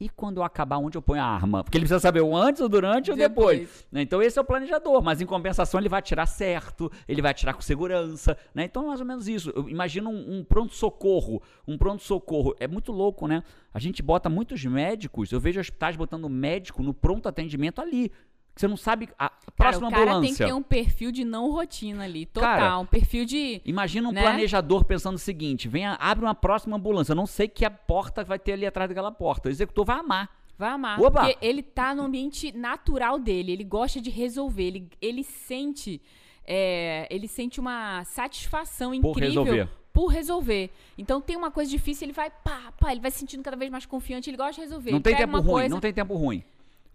[0.00, 1.62] E quando eu acabar, onde eu ponho a arma?
[1.62, 3.60] Porque ele precisa saber o antes, o durante e o depois.
[3.60, 3.86] Depois.
[3.92, 4.02] né?
[4.02, 7.54] Então esse é o planejador, mas em compensação ele vai atirar certo, ele vai atirar
[7.54, 8.64] com segurança, né?
[8.64, 9.52] Então é mais ou menos isso.
[9.54, 12.56] Eu imagino um, um pronto-socorro, um pronto-socorro.
[12.58, 13.44] É muito louco, né?
[13.72, 18.10] A gente bota muitos médicos, eu vejo hospitais botando médico no pronto atendimento ali.
[18.58, 19.08] Que você não sabe.
[19.16, 20.46] A Cara, próxima o cara tem que ambulância.
[20.46, 22.58] ter um perfil de não rotina ali, total.
[22.58, 23.62] Cara, um perfil de...
[23.64, 24.20] Imagina um né?
[24.20, 27.12] planejador pensando o seguinte: venha, abre uma próxima ambulância.
[27.12, 29.48] Eu não sei que a porta vai ter ali atrás daquela porta.
[29.48, 30.28] O executor vai amar.
[30.58, 31.00] Vai amar.
[31.00, 31.20] Opa!
[31.26, 33.52] Porque ele tá no ambiente natural dele.
[33.52, 34.64] Ele gosta de resolver.
[34.64, 36.02] Ele, ele sente.
[36.44, 39.68] é, ele sente uma satisfação Por incrível resolver.
[39.92, 40.70] por resolver.
[40.96, 43.70] Então tem uma coisa difícil, ele vai pá, pá, ele vai se sentindo cada vez
[43.70, 44.90] mais confiante, ele gosta de resolver.
[44.90, 46.42] Não Ele tem tempo ruim, coisa, não tem tempo ruim.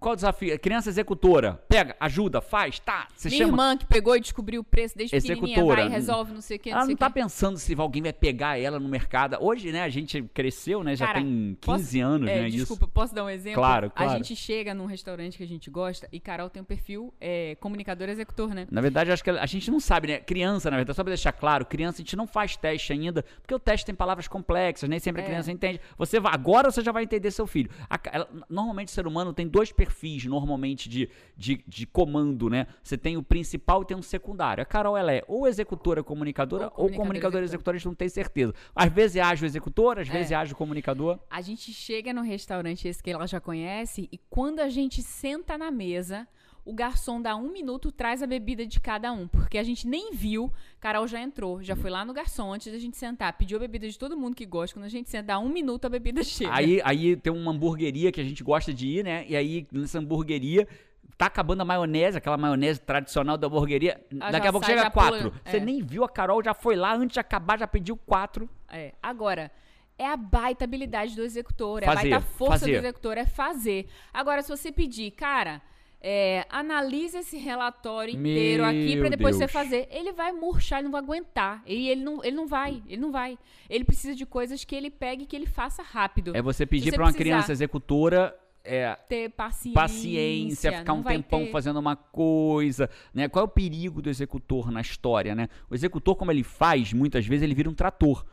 [0.03, 0.59] Qual o desafio?
[0.59, 1.63] Criança executora.
[1.69, 3.07] Pega, ajuda, faz, tá.
[3.15, 3.51] Você Minha chama.
[3.53, 5.83] irmã que pegou e descobriu o preço desde Executora.
[5.83, 7.13] vai, resolve, não sei o que, não Ela não tá que.
[7.13, 9.37] pensando se alguém vai pegar ela no mercado.
[9.39, 10.93] Hoje, né, a gente cresceu, né?
[10.93, 12.49] Já Cara, tem 15 posso- anos, É, né?
[12.49, 13.61] desculpa, posso dar um exemplo?
[13.61, 14.11] Claro, claro.
[14.11, 17.55] A gente chega num restaurante que a gente gosta e Carol tem um perfil é,
[17.61, 18.67] comunicador executor, né?
[18.69, 20.17] Na verdade, acho que a gente não sabe, né?
[20.19, 23.55] Criança, na verdade, só pra deixar claro, criança a gente não faz teste ainda, porque
[23.55, 25.27] o teste tem palavras complexas, nem sempre a É.
[25.29, 25.79] criança entende.
[25.97, 27.69] Você vai, agora você já vai entender seu filho.
[27.89, 29.92] A ela- normalmente o ser humano tem dois perfis,
[30.27, 32.67] normalmente, de, de, de comando, né?
[32.83, 34.61] Você tem o principal e tem um secundário.
[34.61, 37.75] A Carol, ela é ou executora comunicadora Ou ou comunicadora executora.
[37.75, 38.53] a gente não tem certeza.
[38.75, 40.11] Às vezes é ágil executor, às É.
[40.11, 41.19] vezes é ágil comunicador.
[41.29, 45.57] A gente chega no restaurante esse que ela já conhece e quando a gente senta
[45.57, 46.27] na mesa,
[46.65, 49.27] o garçom dá um minuto, traz a bebida de cada um.
[49.27, 52.79] Porque a gente nem viu, Carol já entrou, já foi lá no garçom antes da
[52.79, 54.75] gente sentar, pediu a bebida de todo mundo que gosta.
[54.75, 56.53] Quando a gente senta, dá um minuto, a bebida chega.
[56.53, 59.25] Aí, aí tem uma hamburgueria que a gente gosta de ir, né?
[59.27, 60.67] E aí, nessa hamburgueria,
[61.17, 64.01] tá acabando a maionese, aquela maionese tradicional da hamburgueria.
[64.21, 65.33] Ah, Daqui a pouco sai, chega já pula, quatro.
[65.45, 65.59] Você é.
[65.59, 68.49] nem viu a Carol, já foi lá, antes de acabar, já pediu quatro.
[68.69, 69.51] É, agora,
[69.97, 72.71] é a baita habilidade do executor, é a baita força fazer.
[72.71, 73.87] do executor, é fazer.
[74.13, 75.61] Agora, se você pedir, cara,
[76.05, 79.51] é, analisa esse relatório inteiro aqui pra Meu depois você Deus.
[79.53, 81.63] fazer, ele vai murchar, ele não vai aguentar.
[81.65, 83.39] E ele não, ele não vai, ele não vai.
[83.69, 86.35] Ele precisa de coisas que ele pegue e que ele faça rápido.
[86.35, 88.37] É você pedir você pra uma criança executora.
[88.65, 89.73] É, ter paciência.
[89.73, 91.51] paciência, ficar um tempão ter.
[91.51, 93.27] fazendo uma coisa, né?
[93.27, 95.49] Qual é o perigo do executor na história, né?
[95.69, 98.25] O executor, como ele faz, muitas vezes ele vira um trator.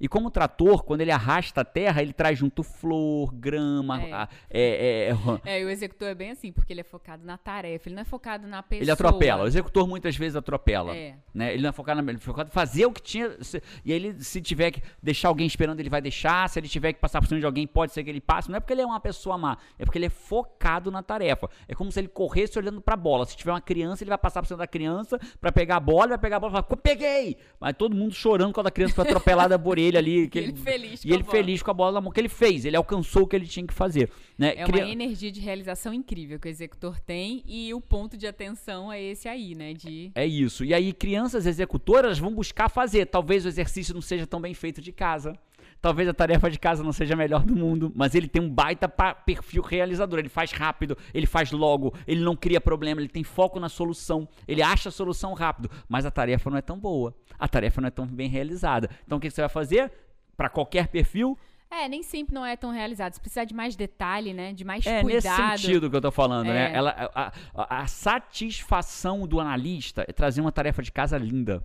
[0.00, 4.12] E como o trator, quando ele arrasta a terra, ele traz junto flor, grama, É.
[4.12, 7.36] a- é- é- É, e o executor é bem assim, porque ele é focado na
[7.36, 8.84] tarefa, ele não é focado na pessoa.
[8.84, 9.44] ele atropela.
[9.44, 10.94] O executor muitas vezes atropela.
[10.96, 11.14] É.
[11.34, 11.52] Né?
[11.54, 13.42] Ele não é focado na ele é focado em fazer o que tinha.
[13.42, 16.48] se- E aí ele, se tiver que deixar alguém esperando, ele vai deixar.
[16.48, 18.48] Se ele tiver que passar por cima de alguém, pode ser que ele passe.
[18.50, 21.48] Não é porque ele é uma pessoa má, é porque ele é focado na tarefa.
[21.66, 23.24] É como se ele corresse olhando pra bola.
[23.26, 26.08] Se tiver uma criança, ele vai passar por cima da criança pra pegar a bola,
[26.08, 27.36] vai pegar a bola e falar, "Co- peguei!
[27.60, 30.28] Mas todo mundo chorando quando a criança foi atropelada por ele ali.
[30.28, 31.36] Que E ele feliz E com a ele bola.
[31.38, 32.64] feliz com a bola na mão que ele fez.
[32.64, 34.10] Ele alcançou o que ele tinha que fazer.
[34.36, 34.54] Né?
[34.56, 38.26] É Cria- uma energia de realização incrível que o executor tem e o ponto de
[38.26, 39.72] atenção é esse aí, né?
[39.72, 40.64] De É isso.
[40.64, 43.06] E aí, crianças executoras vão buscar fazer.
[43.06, 45.32] Talvez o exercício não seja tão bem feito de casa.
[45.80, 48.50] Talvez a tarefa de casa não seja a melhor do mundo, mas ele tem um
[48.50, 50.18] baita perfil realizador.
[50.18, 54.28] Ele faz rápido, ele faz logo, ele não cria problema, ele tem foco na solução,
[54.46, 57.88] ele acha a solução rápido, mas a tarefa não é tão boa, a tarefa não
[57.88, 58.90] é tão bem realizada.
[59.06, 59.92] Então o que você vai fazer?
[60.36, 61.38] Para qualquer perfil,
[61.70, 63.12] É, nem sempre não é tão realizado.
[63.12, 64.54] Você precisa de mais detalhe, né?
[64.54, 65.50] De mais É cuidado.
[65.50, 66.72] nesse sentido que eu tô falando, né?
[66.72, 66.74] É.
[66.74, 71.62] Ela, a, a- a satisfação do analista é trazer uma tarefa de casa linda.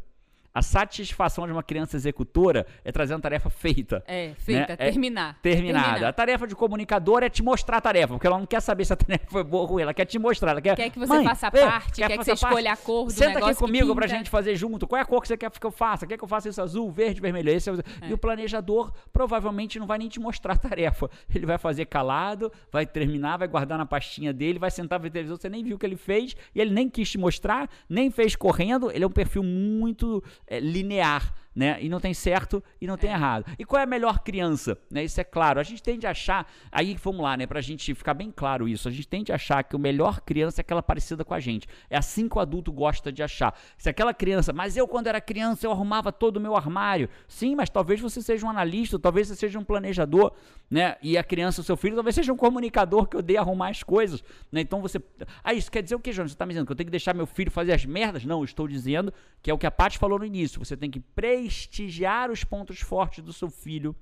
[0.56, 4.04] A satisfação de uma criança executora é trazer uma tarefa feita.
[4.08, 4.76] É, feita, Né?
[4.80, 5.40] É terminar.
[5.42, 6.08] Terminada.
[6.10, 8.94] A tarefa de comunicador é te mostrar a tarefa, porque ela não quer saber se
[8.94, 10.52] a tarefa foi boa ou ruim, ela quer te mostrar.
[10.52, 13.06] Ela quer, Quer que você "Mãe, faça parte, quer que fazer você escolha a cor
[13.06, 14.86] do Senta aqui que comigo pra pinta." gente fazer junto.
[14.86, 16.06] Qual é a cor que você quer que eu faça?
[16.06, 17.50] Quer que eu faça isso azul, verde, vermelho?
[17.50, 17.74] Esse é.
[17.74, 18.10] É.
[18.10, 21.10] E o planejador provavelmente não vai nem te mostrar a tarefa.
[21.34, 25.36] Ele vai fazer calado, vai terminar, vai guardar na pastinha dele, vai sentar ver televisão,
[25.36, 28.36] você nem viu o que ele fez, e ele nem quis te mostrar, nem fez
[28.36, 28.92] correndo.
[28.92, 31.34] Ele é um perfil muito é, linear.
[31.56, 31.78] Né?
[31.82, 33.46] E não tem certo e não tem errado.
[33.60, 34.78] E qual é a melhor criança?
[34.90, 35.04] Né?
[35.04, 35.60] Isso é claro.
[35.60, 37.46] A gente tende a achar, aí vamos lá, né?
[37.46, 40.62] Pra gente ficar bem claro isso, a gente tende a achar que o melhor criança
[40.62, 41.68] é aquela parecida com a gente.
[41.90, 43.58] É assim que o adulto gosta de achar.
[43.78, 47.10] Se aquela criança, mas eu quando era criança eu arrumava todo o meu armário.
[47.28, 50.34] Sim, mas talvez você seja um analista, talvez você seja um planejador,
[50.70, 50.96] né?
[51.02, 54.24] E a criança, o seu filho, talvez seja um comunicador que odeia arrumar as coisas,
[54.52, 54.62] né?
[54.62, 55.02] Então você.
[55.44, 56.32] Ah, isso quer dizer o que, Jonas?
[56.32, 58.26] Você tá me dizendo que eu tenho que deixar meu filho fazer as merdas?
[58.26, 60.64] Não, eu estou dizendo que é o que a Paty falou no início.
[60.64, 61.00] Você tem que
[61.44, 63.94] prestigiar os pontos fortes do seu filho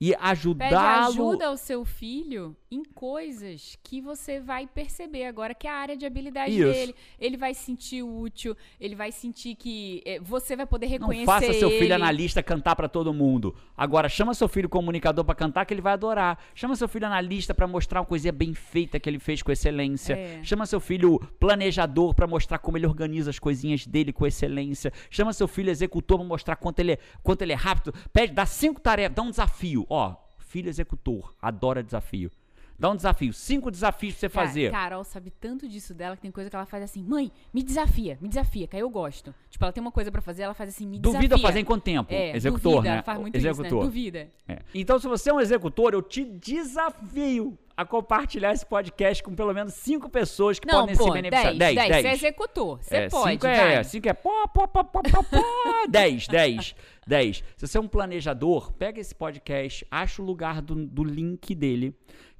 [0.00, 1.06] e ajudá-lo.
[1.06, 5.96] ajuda ao seu filho em coisas que você vai perceber agora que é a área
[5.96, 6.72] de habilidade Isso.
[6.72, 6.94] dele.
[7.18, 11.26] Ele vai se sentir útil, ele vai sentir que eh, você vai poder Não reconhecer
[11.26, 11.92] faça seu filho ele.
[11.92, 13.54] analista cantar pra todo mundo.
[13.76, 16.38] Agora, chama seu filho comunicador pra cantar que ele vai adorar.
[16.54, 20.14] Chama seu filho analista pra mostrar uma coisinha bem feita que ele fez com excelência.
[20.14, 20.42] É.
[20.42, 24.92] Chama seu filho planejador pra mostrar como ele organiza as coisinhas dele com excelência.
[25.10, 27.94] Chama seu filho executor pra mostrar quanto ele é, quanto ele é rápido.
[28.12, 29.86] Pede, dá cinco tarefas, dá um desafio.
[29.88, 32.30] Ó, filho executor, adora desafio.
[32.78, 34.70] Dá um desafio, cinco desafios pra você Ca- fazer.
[34.70, 38.18] Carol sabe tanto disso dela que tem coisa que ela faz assim, mãe, me desafia,
[38.20, 39.34] me desafia, que aí eu gosto.
[39.48, 41.18] Tipo, ela tem uma coisa pra fazer, ela faz assim, me desafia.
[41.28, 42.12] Duvida fazer em quanto tempo?
[42.12, 42.94] É, executor, duvida, né?
[42.96, 43.64] ela faz muito executor.
[43.66, 43.80] isso, né?
[43.80, 44.28] Duvida.
[44.46, 44.58] É.
[44.74, 49.52] Então, se você é um executor, eu te desafio a compartilhar esse podcast com pelo
[49.52, 51.54] menos cinco pessoas que Não, podem pô, se beneficiar.
[51.54, 52.02] 10, 10, dez.
[52.02, 53.74] você é executor, você É, pode, cinco vai.
[53.74, 56.74] é, cinco é pó, pó, pó, pó, pó, pó, 10, 10,
[57.06, 57.44] 10.
[57.56, 61.94] Se você é um planejador, pega esse podcast, acha o lugar do, do link dele,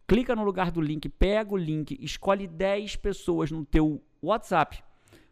[0.07, 4.83] clica no lugar do link, pega o link, escolhe 10 pessoas no teu WhatsApp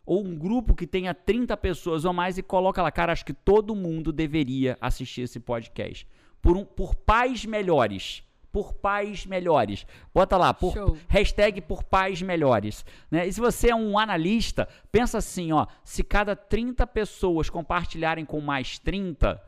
[0.07, 3.33] ou um grupo que tenha 30 pessoas ou mais e coloca lá, cara, acho que
[3.33, 6.07] todo mundo deveria assistir esse podcast.
[6.43, 8.23] Por, um, por pais melhores.
[8.55, 9.85] Por pais melhores.
[10.15, 10.97] Bota lá, por, Show.
[11.09, 12.85] hashtag por pais melhores.
[13.11, 13.27] Né?
[13.27, 18.41] E se você é um analista, pensa assim, ó, se cada 30 pessoas compartilharem com
[18.41, 19.43] mais 30,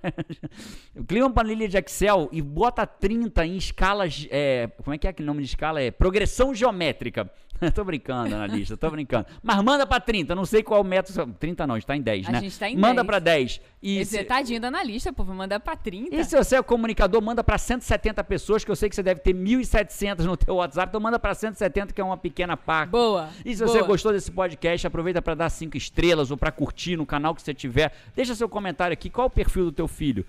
[1.06, 5.10] cria uma planilha de Excel e bota 30 em escalas, é, como é que é
[5.10, 5.80] aquele nome de escala?
[5.80, 7.30] É progressão geométrica.
[7.74, 9.26] tô brincando, analista, tô brincando.
[9.42, 11.34] Mas manda pra 30, não sei qual é método.
[11.38, 12.40] 30 não, a gente tá em 10, A né?
[12.40, 13.06] gente tá em manda 10.
[13.06, 13.60] pra 10.
[13.82, 16.14] E Esse se- tadinho do analista, pô, vai mandar pra 30.
[16.14, 19.20] e se você é comunicador, manda para 170 pessoas, que eu sei que você deve
[19.20, 22.90] ter 1.700 no teu WhatsApp, então manda para 170, que é uma pequena parte.
[22.90, 23.86] Boa, E se você boa.
[23.88, 27.54] gostou desse podcast, aproveita para dar cinco estrelas ou para curtir no canal que você
[27.54, 27.92] tiver.
[28.14, 30.24] Deixa seu comentário aqui, qual é o perfil do teu filho?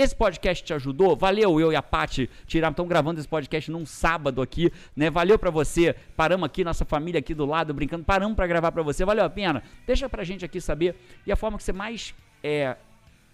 [0.00, 1.14] Esse podcast te ajudou?
[1.14, 5.10] Valeu, eu e a Paty tirar, estamos gravando esse podcast num sábado aqui, né?
[5.10, 5.94] Valeu pra você.
[6.16, 9.04] Paramos aqui, nossa família aqui do lado, brincando, paramos pra gravar pra você.
[9.04, 9.62] Valeu a pena?
[9.86, 10.96] Deixa pra gente aqui saber.
[11.26, 12.78] E a forma que você mais é,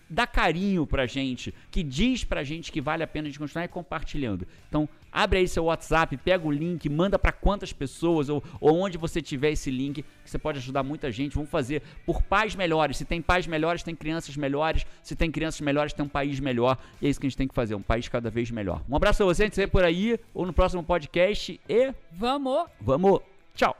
[0.08, 4.46] dá carinho pra gente, que diz pra gente que vale a pena de continuar compartilhando.
[4.68, 8.98] Então, abre aí seu WhatsApp, pega o link, manda pra quantas pessoas ou, ou onde
[8.98, 11.34] você tiver esse link, que você pode ajudar muita gente.
[11.34, 12.96] Vamos fazer por pais melhores.
[12.96, 14.86] Se tem pais melhores, tem crianças melhores.
[15.02, 16.78] Se tem crianças melhores, tem um país melhor.
[17.00, 18.82] E é isso que a gente tem que fazer, um país cada vez melhor.
[18.88, 21.94] Um abraço a você, a gente se vê por aí ou no próximo podcast e
[22.12, 22.66] Vamos!
[22.80, 23.20] vamos,
[23.54, 23.76] tchau!